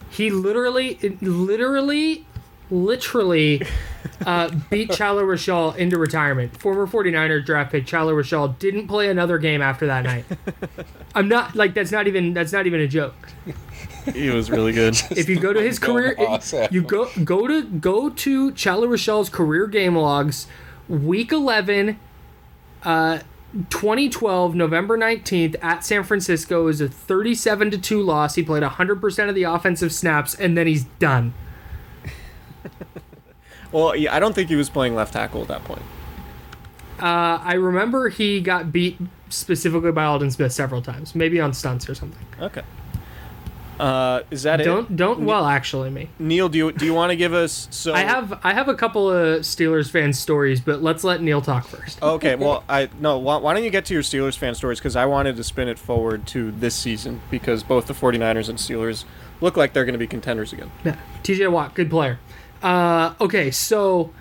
[0.10, 2.26] He literally, literally,
[2.72, 3.62] literally
[4.26, 6.58] uh, beat Chilo Rachal into retirement.
[6.58, 10.26] Former 49er draft pick Chilo Rachal didn't play another game after that night.
[11.16, 13.30] I'm not like that's not even that's not even a joke.
[14.14, 14.96] He was really good.
[15.12, 16.16] if you go to his career,
[16.72, 20.48] you go go to go to Chilo Rachal's career game logs,
[20.88, 22.00] week 11,
[22.84, 23.20] uh,
[23.70, 28.36] 2012, November 19th at San Francisco is a 37 to 2 loss.
[28.36, 31.34] He played 100% of the offensive snaps and then he's done.
[33.72, 35.82] well, yeah, I don't think he was playing left tackle at that point.
[37.00, 38.98] Uh, I remember he got beat
[39.30, 42.26] specifically by Aldon Smith several times, maybe on stunts or something.
[42.40, 42.64] Okay.
[43.80, 44.96] Uh, is that it don't, it?
[44.98, 46.10] Don't well, actually, me.
[46.20, 47.70] Neal, do you do you want to give us?
[47.72, 51.42] So I have I have a couple of Steelers fan stories, but let's let Neal
[51.42, 52.02] talk first.
[52.04, 53.18] okay, well, I no.
[53.18, 54.80] Why, why don't you get to your Steelers fan stories?
[54.80, 58.60] Because I wanted to spin it forward to this season because both the 49ers and
[58.60, 59.06] Steelers
[59.40, 60.72] look like they're going to be contenders again.
[60.84, 61.48] Yeah, T.J.
[61.48, 62.20] Watt, good player.
[62.62, 64.12] Uh, okay, so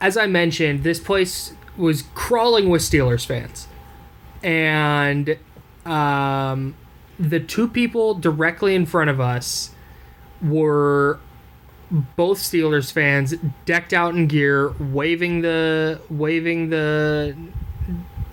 [0.00, 3.68] as I mentioned, this place was crawling with Steelers fans,
[4.42, 5.36] and
[5.84, 6.74] um
[7.18, 9.70] the two people directly in front of us
[10.42, 11.18] were
[11.90, 17.36] both Steelers fans, decked out in gear, waving the waving the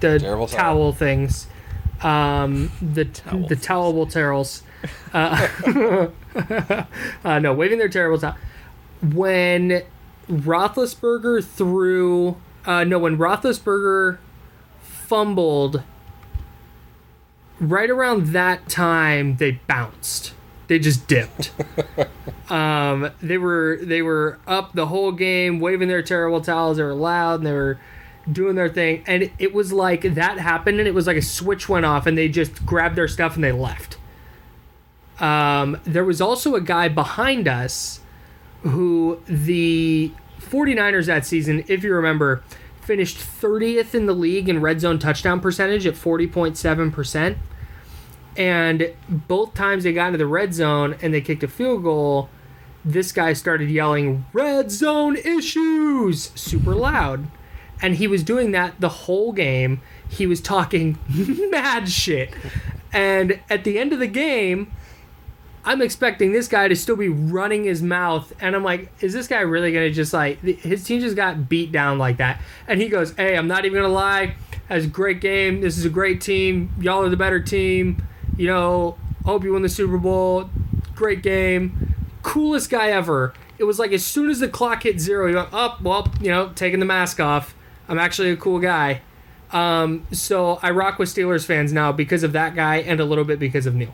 [0.01, 0.91] the Terrible towel, towel.
[0.91, 1.47] things,
[2.03, 3.05] um, the
[3.47, 4.63] the towelable towels.
[5.13, 6.07] Uh,
[7.23, 8.36] uh, no, waving their terrible towel.
[9.01, 9.81] When
[10.29, 14.17] Roethlisberger threw, uh, no, when Roethlisberger
[14.81, 15.83] fumbled
[17.60, 20.34] right around that time they bounced.
[20.68, 21.51] They just dipped.
[22.49, 26.78] Um, they were they were up the whole game waving their terrible towels.
[26.78, 27.80] They were loud and they were
[28.32, 29.03] doing their thing.
[29.08, 32.18] And it was like that happened and it was like a switch went off and
[32.18, 33.97] they just grabbed their stuff and they left.
[35.20, 38.01] Um, there was also a guy behind us
[38.62, 42.43] who the 49ers that season if you remember
[42.86, 47.38] finished 30th in the league in red zone touchdown percentage at 40.7%.
[48.38, 52.29] And both times they got into the red zone and they kicked a field goal,
[52.83, 56.31] this guy started yelling, Red zone issues!
[56.36, 57.27] super loud.
[57.81, 59.81] And he was doing that the whole game.
[60.07, 60.97] He was talking
[61.49, 62.31] mad shit.
[62.93, 64.71] And at the end of the game,
[65.66, 69.28] I'm expecting this guy to still be running his mouth, and I'm like, is this
[69.28, 72.39] guy really gonna just like his team just got beat down like that?
[72.68, 74.36] And he goes, "Hey, I'm not even gonna lie,
[74.70, 75.61] has a great game.
[75.61, 76.70] This is a great team.
[76.80, 78.05] Y'all are the better team.
[78.38, 80.49] You know, hope you win the Super Bowl.
[80.93, 81.95] Great game.
[82.22, 83.34] Coolest guy ever.
[83.57, 85.82] It was like as soon as the clock hit zero, he went up.
[85.82, 87.55] well, you know, taking the mask off.
[87.88, 89.01] I'm actually a cool guy.
[89.51, 93.24] Um, so I rock with Steelers fans now because of that guy and a little
[93.24, 93.93] bit because of Neal.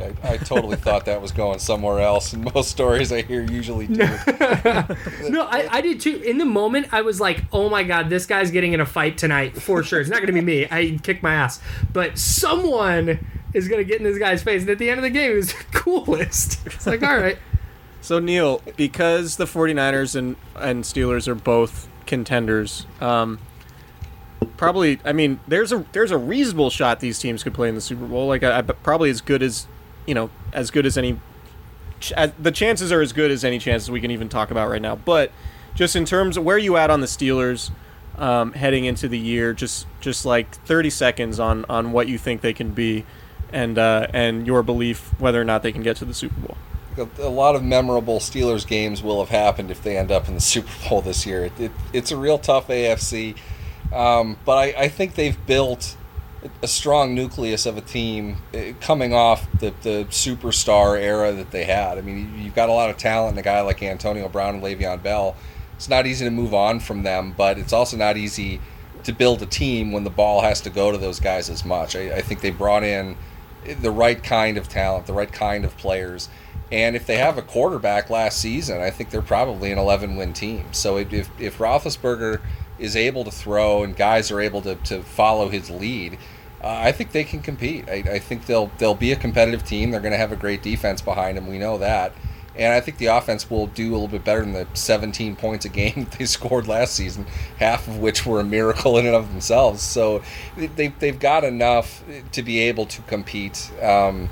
[0.00, 3.86] I, I totally thought that was going somewhere else, and most stories I hear usually
[3.86, 3.96] do.
[5.28, 6.16] no, I, I did too.
[6.16, 9.18] In the moment, I was like, "Oh my god, this guy's getting in a fight
[9.18, 10.66] tonight for sure." It's not going to be me.
[10.70, 11.60] I kicked my ass,
[11.92, 14.62] but someone is going to get in this guy's face.
[14.62, 16.66] And at the end of the game, it was the coolest.
[16.66, 17.38] It's like, all right.
[18.00, 23.38] So Neal, because the 49ers and and Steelers are both contenders, um,
[24.56, 27.80] probably I mean there's a there's a reasonable shot these teams could play in the
[27.80, 28.28] Super Bowl.
[28.28, 29.66] Like I, I probably as good as
[30.08, 31.20] you know as good as any.
[32.00, 34.68] ch- As, the chances are as good as any chances we can even talk about
[34.70, 34.96] right now.
[34.96, 35.30] But
[35.74, 37.70] just in terms of where you at on the Steelers
[38.16, 42.40] um, heading into the year, just just like 30 seconds on on what you think
[42.40, 43.04] they can be,
[43.52, 46.56] and uh, and your belief whether or not they can get to the Super Bowl.
[47.20, 50.40] a lot of memorable Steelers games will have happened if they end up in the
[50.54, 51.44] Super Bowl this year.
[51.44, 53.36] It, it, it's a real tough AFC,
[53.92, 55.96] um, but I, I think they've built
[56.62, 61.64] a strong nucleus of a team eh, coming off the, the superstar era that they
[61.64, 61.98] had.
[61.98, 64.62] I mean, you've got a lot of talent in a guy like Antonio Brown and
[64.62, 65.36] Le'Veon Bell.
[65.76, 68.60] It's not easy to move on from them, but it's also not easy
[69.04, 71.96] to build a team when the ball has to go to those guys as much.
[71.96, 73.16] I, I think they brought in
[73.80, 76.28] the right kind of talent, the right kind of players.
[76.70, 80.32] And if they have a quarterback last season, I think they're probably an 11 win
[80.32, 80.66] team.
[80.72, 82.40] So if, if Roethlisberger
[82.78, 86.18] is able to throw and guys are able to, to follow his lead,
[86.62, 87.88] uh, I think they can compete.
[87.88, 89.90] I, I, think they'll they'll be a competitive team.
[89.90, 91.46] They're going to have a great defense behind them.
[91.46, 92.12] We know that,
[92.56, 95.64] and I think the offense will do a little bit better than the 17 points
[95.64, 97.26] a game they scored last season,
[97.58, 99.82] half of which were a miracle in and of themselves.
[99.82, 100.22] So
[100.56, 102.02] they they've got enough
[102.32, 103.70] to be able to compete.
[103.80, 104.28] Um,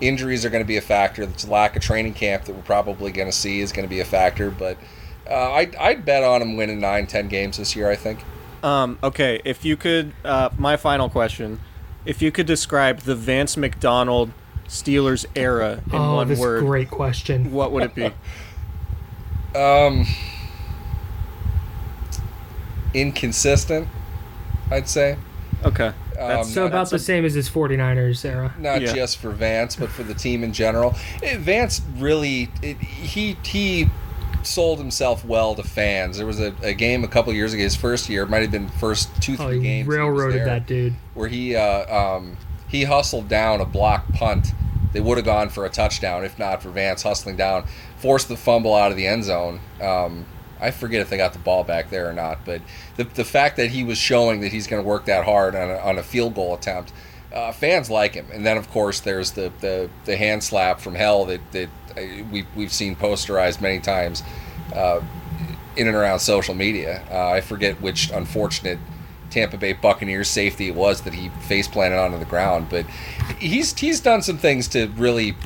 [0.00, 1.26] injuries are going to be a factor.
[1.26, 4.00] The lack of training camp that we're probably going to see is going to be
[4.00, 4.78] a factor, but.
[5.28, 7.90] Uh, I'd, I'd bet on them winning nine, ten games this year.
[7.90, 8.20] I think.
[8.62, 11.60] Um, okay, if you could, uh, my final question,
[12.06, 14.30] if you could describe the Vance McDonald
[14.66, 17.52] Steelers era in oh, one this word, great question.
[17.52, 18.10] What would it be?
[19.58, 20.06] um,
[22.94, 23.88] inconsistent,
[24.70, 25.18] I'd say.
[25.62, 25.92] Okay.
[26.18, 28.54] Um, so about the same as his 49ers era.
[28.58, 28.94] Not yeah.
[28.94, 30.94] just for Vance, but for the team in general.
[31.36, 33.90] Vance really, it, he he
[34.46, 36.16] sold himself well to fans.
[36.16, 38.50] There was a, a game a couple years ago, his first year, it might have
[38.50, 39.88] been first two three oh, games.
[39.88, 40.94] Where he railroaded there, that dude.
[41.14, 42.36] Where he uh, um,
[42.68, 44.48] he hustled down a block punt.
[44.92, 47.66] They would have gone for a touchdown if not for Vance hustling down,
[47.96, 49.60] forced the fumble out of the end zone.
[49.80, 50.26] Um,
[50.60, 52.62] I forget if they got the ball back there or not, but
[52.96, 55.70] the, the fact that he was showing that he's going to work that hard on
[55.70, 56.92] a, on a field goal attempt,
[57.32, 58.26] uh, fans like him.
[58.32, 62.46] And then of course there's the, the, the hand slap from hell that, that we,
[62.54, 64.22] we've seen posterized many times
[64.74, 65.00] uh,
[65.76, 67.02] in and around social media.
[67.10, 68.78] Uh, I forget which unfortunate
[69.30, 72.86] Tampa Bay Buccaneers safety it was that he face planted onto the ground, but
[73.38, 75.36] he's he's done some things to really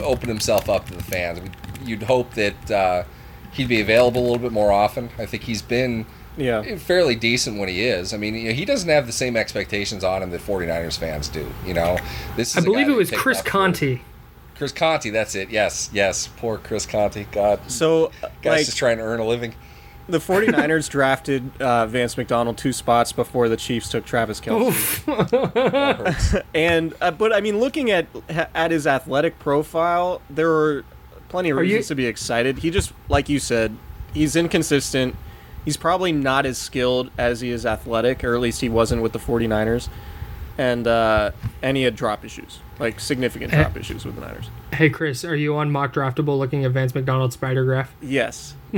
[0.00, 1.40] open himself up to the fans.
[1.84, 3.04] You'd hope that uh,
[3.52, 5.10] he'd be available a little bit more often.
[5.18, 6.76] I think he's been yeah.
[6.76, 8.12] fairly decent when he is.
[8.12, 11.28] I mean, you know, he doesn't have the same expectations on him that 49ers fans
[11.28, 11.50] do.
[11.64, 11.98] You know,
[12.36, 14.00] this I believe it was Chris Conte.
[14.56, 15.50] Chris Conte, that's it.
[15.50, 16.28] Yes, yes.
[16.36, 17.24] Poor Chris Conte.
[17.30, 17.60] God.
[17.70, 18.10] So,
[18.42, 19.54] guys like, just trying to earn a living.
[20.08, 25.02] The 49ers drafted uh, Vance McDonald two spots before the Chiefs took Travis Kelce.
[26.54, 30.84] and uh, but I mean, looking at at his athletic profile, there are
[31.28, 31.88] plenty of reasons you...
[31.88, 32.58] to be excited.
[32.58, 33.76] He just, like you said,
[34.14, 35.16] he's inconsistent.
[35.64, 39.12] He's probably not as skilled as he is athletic, or at least he wasn't with
[39.12, 39.88] the 49ers.
[40.56, 44.50] And uh, and he had drop issues like significant drop hey, issues with the Niners.
[44.72, 47.94] Hey Chris, are you on mock draftable looking at Vance McDonald's spider graph?
[48.00, 48.54] Yes.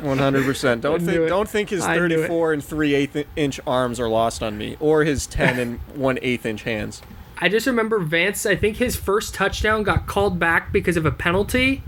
[0.00, 0.80] One hundred percent.
[0.80, 4.56] Don't think don't think his thirty four and three eighth inch arms are lost on
[4.56, 7.02] me, or his ten and one eighth inch hands.
[7.38, 8.46] I just remember Vance.
[8.46, 11.82] I think his first touchdown got called back because of a penalty,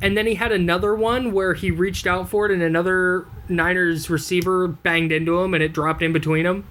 [0.00, 4.08] and then he had another one where he reached out for it, and another Niners
[4.08, 6.64] receiver banged into him, and it dropped in between them.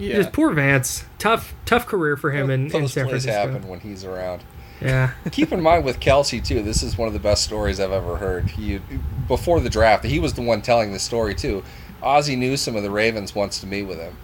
[0.00, 0.16] Yeah.
[0.16, 1.04] Just poor Vance.
[1.18, 3.30] Tough, tough career for him in, in San Francisco.
[3.30, 4.42] happen when he's around.
[4.80, 5.12] Yeah.
[5.30, 6.62] Keep in mind with Kelce too.
[6.62, 8.48] This is one of the best stories I've ever heard.
[8.50, 8.80] He
[9.28, 11.62] before the draft, he was the one telling the story too.
[12.02, 14.16] Ozzie Newsome of the Ravens wants to meet with him,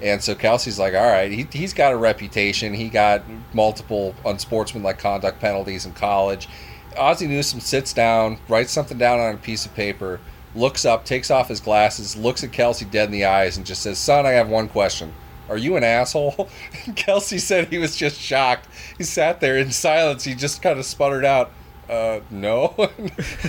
[0.00, 2.72] and so Kelce's like, "All right." He he's got a reputation.
[2.72, 3.22] He got
[3.52, 6.48] multiple unsportsmanlike conduct penalties in college.
[6.96, 10.20] Ozzie Newsome sits down, writes something down on a piece of paper
[10.54, 13.82] looks up, takes off his glasses, looks at Kelce dead in the eyes, and just
[13.82, 15.12] says, Son, I have one question.
[15.48, 16.32] Are you an asshole?
[16.88, 18.68] Kelce said he was just shocked.
[18.98, 20.24] He sat there in silence.
[20.24, 21.50] He just kind of sputtered out,
[21.88, 22.90] uh, no.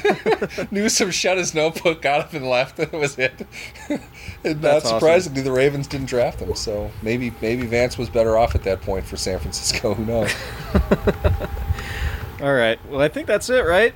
[0.71, 3.45] Newsome shut his notebook, got up and left, and that was it.
[4.43, 5.45] and not surprisingly, awesome.
[5.45, 6.55] the Ravens didn't draft him.
[6.55, 9.93] So maybe maybe Vance was better off at that point for San Francisco.
[9.93, 10.33] Who knows?
[12.41, 12.79] all right.
[12.89, 13.93] Well, I think that's it, right?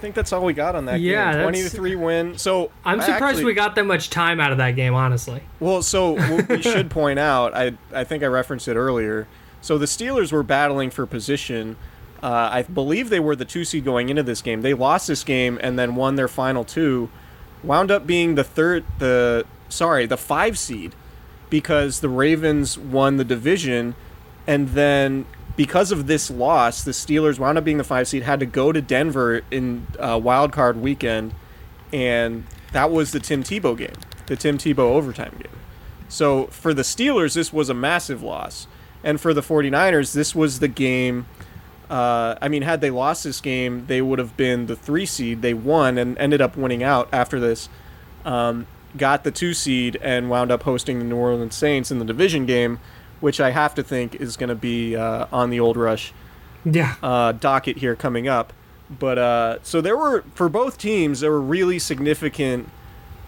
[0.00, 1.42] Think that's all we got on that yeah, game.
[1.42, 2.36] Twenty to three win.
[2.36, 5.42] So I'm surprised actually, we got that much time out of that game, honestly.
[5.60, 6.14] Well, so
[6.48, 7.54] we should point out.
[7.54, 9.28] I I think I referenced it earlier.
[9.60, 11.76] So the Steelers were battling for position.
[12.22, 14.62] Uh, I believe they were the two seed going into this game.
[14.62, 17.08] They lost this game and then won their final two.
[17.62, 20.94] Wound up being the third, the sorry, the five seed,
[21.50, 23.94] because the Ravens won the division,
[24.46, 25.26] and then
[25.60, 28.72] because of this loss, the Steelers wound up being the five seed, had to go
[28.72, 31.34] to Denver in uh, wild card weekend,
[31.92, 33.92] and that was the Tim Tebow game,
[34.24, 35.52] the Tim Tebow overtime game.
[36.08, 38.68] So for the Steelers, this was a massive loss.
[39.04, 41.26] And for the 49ers, this was the game
[41.90, 45.42] Uh, I mean, had they lost this game, they would have been the three seed.
[45.42, 47.68] They won and ended up winning out after this.
[48.24, 52.04] Um, got the two seed and wound up hosting the New Orleans Saints in the
[52.04, 52.78] division game,
[53.20, 56.12] which I have to think is going to be uh, on the Old Rush
[56.64, 56.94] Yeah.
[57.02, 58.52] uh, docket here coming up.
[58.98, 62.68] But uh, so there were for both teams there were really significant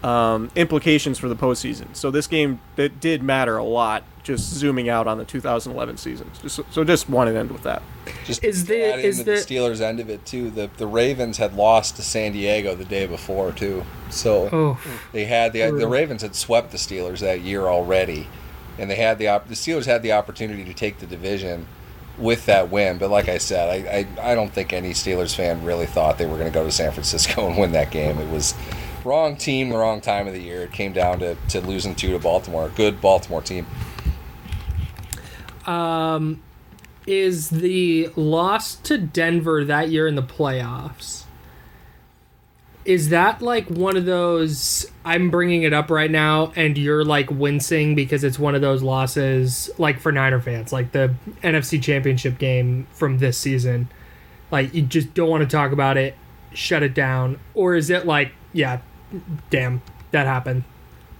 [0.03, 1.95] um, implications for the postseason.
[1.95, 4.03] So this game it did matter a lot.
[4.23, 6.31] Just zooming out on the 2011 season.
[6.41, 7.81] Just, so just wanted to end with that.
[8.23, 10.49] Just Is the- is the, the- Steelers end of it too.
[10.49, 14.79] The the Ravens had lost to San Diego the day before too, so Oh.
[15.11, 18.27] they had the the Ravens had swept the Steelers that year already,
[18.77, 21.67] and they had the op- the Steelers had the opportunity to take the division
[22.17, 22.97] with that win.
[22.97, 26.25] But like I said, I I, I don't think any Steelers fan really thought they
[26.25, 28.17] were going to go to San Francisco and win that game.
[28.19, 28.53] It was
[29.05, 30.63] wrong team, the wrong time of the year.
[30.63, 33.65] It came down to, to losing two to Baltimore, a good Baltimore team.
[35.65, 36.41] Um,
[37.05, 41.22] is the loss to Denver that year in the playoffs?
[42.85, 44.85] Is that like one of those?
[45.05, 48.81] I'm bringing it up right now, and you're like wincing because it's one of those
[48.83, 53.87] losses, like for Niner fans, like the NFC Championship game from this season.
[54.51, 56.15] Like you just don't want to talk about it,
[56.53, 58.79] shut it down, or is it like, yeah,
[59.49, 59.81] damn,
[60.11, 60.63] that happened.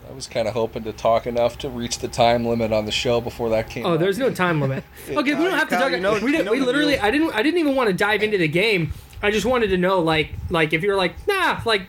[0.09, 2.91] I was kind of hoping to talk enough to reach the time limit on the
[2.91, 3.85] show before that came.
[3.85, 4.01] Oh, out.
[4.01, 4.83] there's no time limit.
[5.09, 5.91] Okay, we don't have to talk.
[5.91, 6.45] you know- we didn't.
[6.45, 6.95] know We literally.
[6.95, 7.03] deal.
[7.05, 7.33] I didn't.
[7.33, 8.91] I didn't even want to dive into the game.
[9.23, 11.87] I just wanted to know, like, like if you're like, nah, like,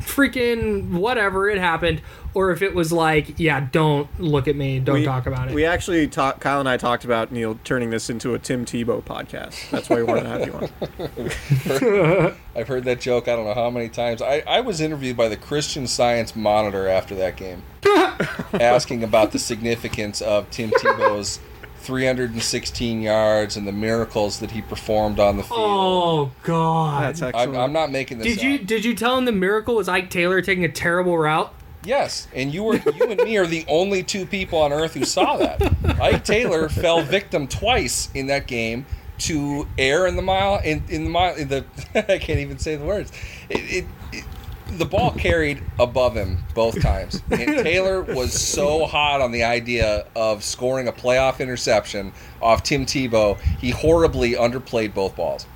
[0.00, 2.00] freaking whatever, it happened,
[2.34, 5.54] or if it was like, yeah, don't look at me, don't We- talk about it.
[5.54, 6.40] We actually talked.
[6.40, 9.70] Kyle and I talked about Neal turning this into a Tim Tebow podcast.
[9.70, 12.34] That's why we wanted to have you on.
[12.56, 14.22] I've heard that joke I don't know how many times.
[14.22, 17.62] I, I was interviewed by the Christian Science Monitor after that game,
[18.60, 21.40] asking about the significance of Tim Tebow's
[21.88, 25.58] 316 yards and the miracles that he performed on the field.
[25.58, 27.02] oh God.
[27.02, 27.56] That's I'm, excellent.
[27.56, 30.42] I'm not making this did you did you tell him the miracle was Ike Taylor
[30.42, 31.50] taking a terrible route?
[31.84, 35.04] Yes, and you were you and me are the only two people on earth who
[35.06, 35.62] saw that.
[35.98, 38.84] Ike Taylor fell victim twice in that game
[39.20, 41.64] to air in the mile in, in the mile in the
[41.94, 43.12] I can't even say the words.
[43.48, 44.24] It, it, it
[44.70, 50.06] the ball carried above him both times, and Taylor was so hot on the idea
[50.14, 52.12] of scoring a playoff interception
[52.42, 53.38] off Tim Tebow.
[53.40, 55.46] He horribly underplayed both balls.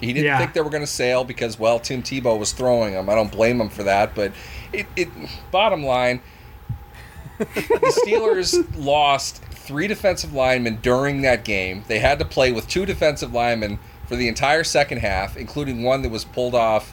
[0.00, 0.38] He didn't Yeah.
[0.38, 3.08] think they were going to sail because, well, Tim Tebow was throwing them.
[3.10, 4.32] I don't blame him for that, but
[4.72, 5.08] it, it
[5.50, 6.20] bottom line,
[7.38, 7.44] the
[8.06, 11.84] Steelers lost three defensive linemen during that game.
[11.88, 16.02] They had to play with two defensive linemen for the entire second half, including one
[16.02, 16.92] that was pulled off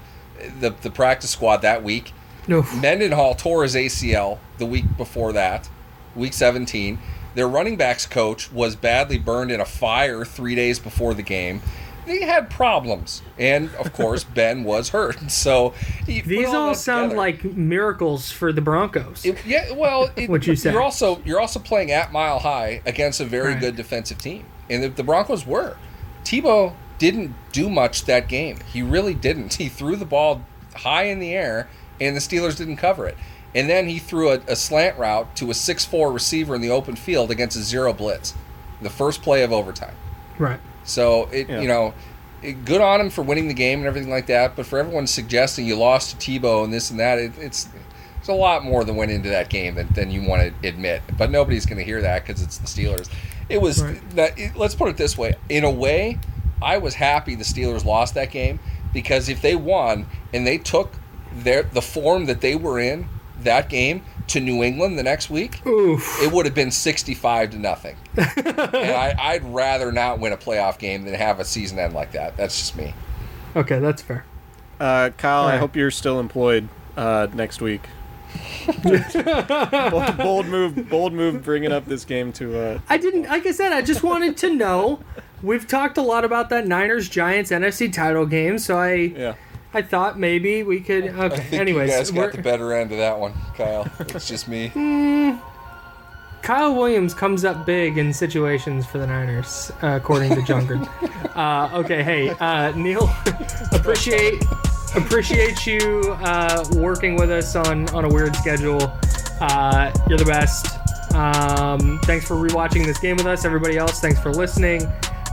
[0.59, 2.13] the, the practice squad that week.
[2.47, 2.63] No.
[2.79, 5.69] Mendenhall tore his ACL the week before that,
[6.15, 6.97] week 17.
[7.35, 11.61] Their running backs coach was badly burned in a fire three days before the game.
[12.05, 15.17] They had problems, and of course Ben was hurt.
[15.29, 15.73] So
[16.05, 17.17] These all that sound together.
[17.17, 19.25] like miracles for the Broncos.
[19.25, 20.71] It- yeah, well, it, What you say.
[20.71, 23.59] You're also you're also playing at Mile High against a very Right.
[23.59, 25.75] good defensive team, and the, the Broncos were.
[26.23, 28.59] Tebow didn't do much that game.
[28.71, 29.53] He really didn't.
[29.57, 30.41] He threw the ball
[30.75, 31.67] high in the air,
[31.99, 33.17] and the Steelers didn't cover it.
[33.55, 36.95] And then he threw a, a slant route to a 6'4 receiver in the open
[36.95, 38.33] field against a zero blitz,
[38.81, 39.95] the first play of overtime.
[40.37, 40.59] right.
[40.83, 41.61] So it Yeah.
[41.61, 41.93] you know,
[42.43, 44.55] it, good on him for winning the game and everything like that.
[44.55, 47.67] But for everyone suggesting you lost to Tebow and this and that, it, it's
[48.17, 51.01] there's a lot more that went into that game than, than you want to admit.
[51.17, 53.09] But nobody's going to hear that because it's the Steelers.
[53.49, 54.09] It was Right.
[54.15, 54.37] that.
[54.37, 56.19] It, let's put it this way: in a way,
[56.61, 58.59] I was happy the Steelers lost that game
[58.93, 60.93] because if they won and they took
[61.33, 63.07] their the form that they were in
[63.41, 66.21] that game to New England the next week, Oof.
[66.21, 67.95] it would have been 65 to nothing.
[68.17, 72.11] and I, I'd rather not win a playoff game than have a season end like
[72.13, 72.35] that.
[72.35, 72.93] That's just me.
[73.55, 74.25] Okay, that's fair.
[74.79, 77.81] Uh, Kyle, I hope you're still employed uh, next week.
[78.83, 82.59] bold, bold move, bold move, bringing up this game to.
[82.59, 83.23] Uh, I didn't.
[83.23, 84.99] Like I said, I just wanted to know.
[85.43, 89.35] We've talked a lot about that Niners Giants NFC title game, so I yeah.
[89.73, 91.05] I thought maybe we could.
[91.07, 91.57] Okay.
[91.57, 93.87] Anyways, you guys got the better end of that one, Kyle.
[93.99, 94.71] It's just me.
[96.41, 100.87] Kyle Williams comes up big in situations for the Niners, uh, according to Junkard.
[101.35, 103.09] uh, okay, hey uh, Neal,
[103.73, 104.43] appreciate
[104.95, 108.81] appreciate you uh, working with us on on a weird schedule.
[109.41, 110.67] Uh, you're the best.
[111.13, 113.45] Um, thanks for rewatching this game with us.
[113.45, 114.87] Everybody else, thanks for listening.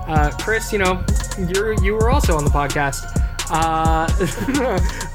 [0.06, 1.04] Uh, Chris, you know,
[1.38, 3.04] you're you were also on the podcast.
[3.50, 4.08] Uh,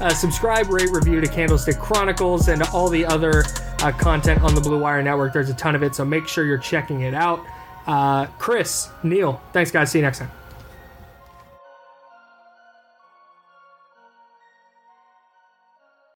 [0.00, 3.44] uh, subscribe, rate, review to Candlestick Chronicles and all the other
[3.80, 5.32] uh, content on the Blue Wire Network.
[5.32, 7.44] There's a ton of it, so make sure you're checking it out.
[7.86, 9.90] Uh, Chris, Neal, thanks, guys.
[9.90, 10.30] See you next time.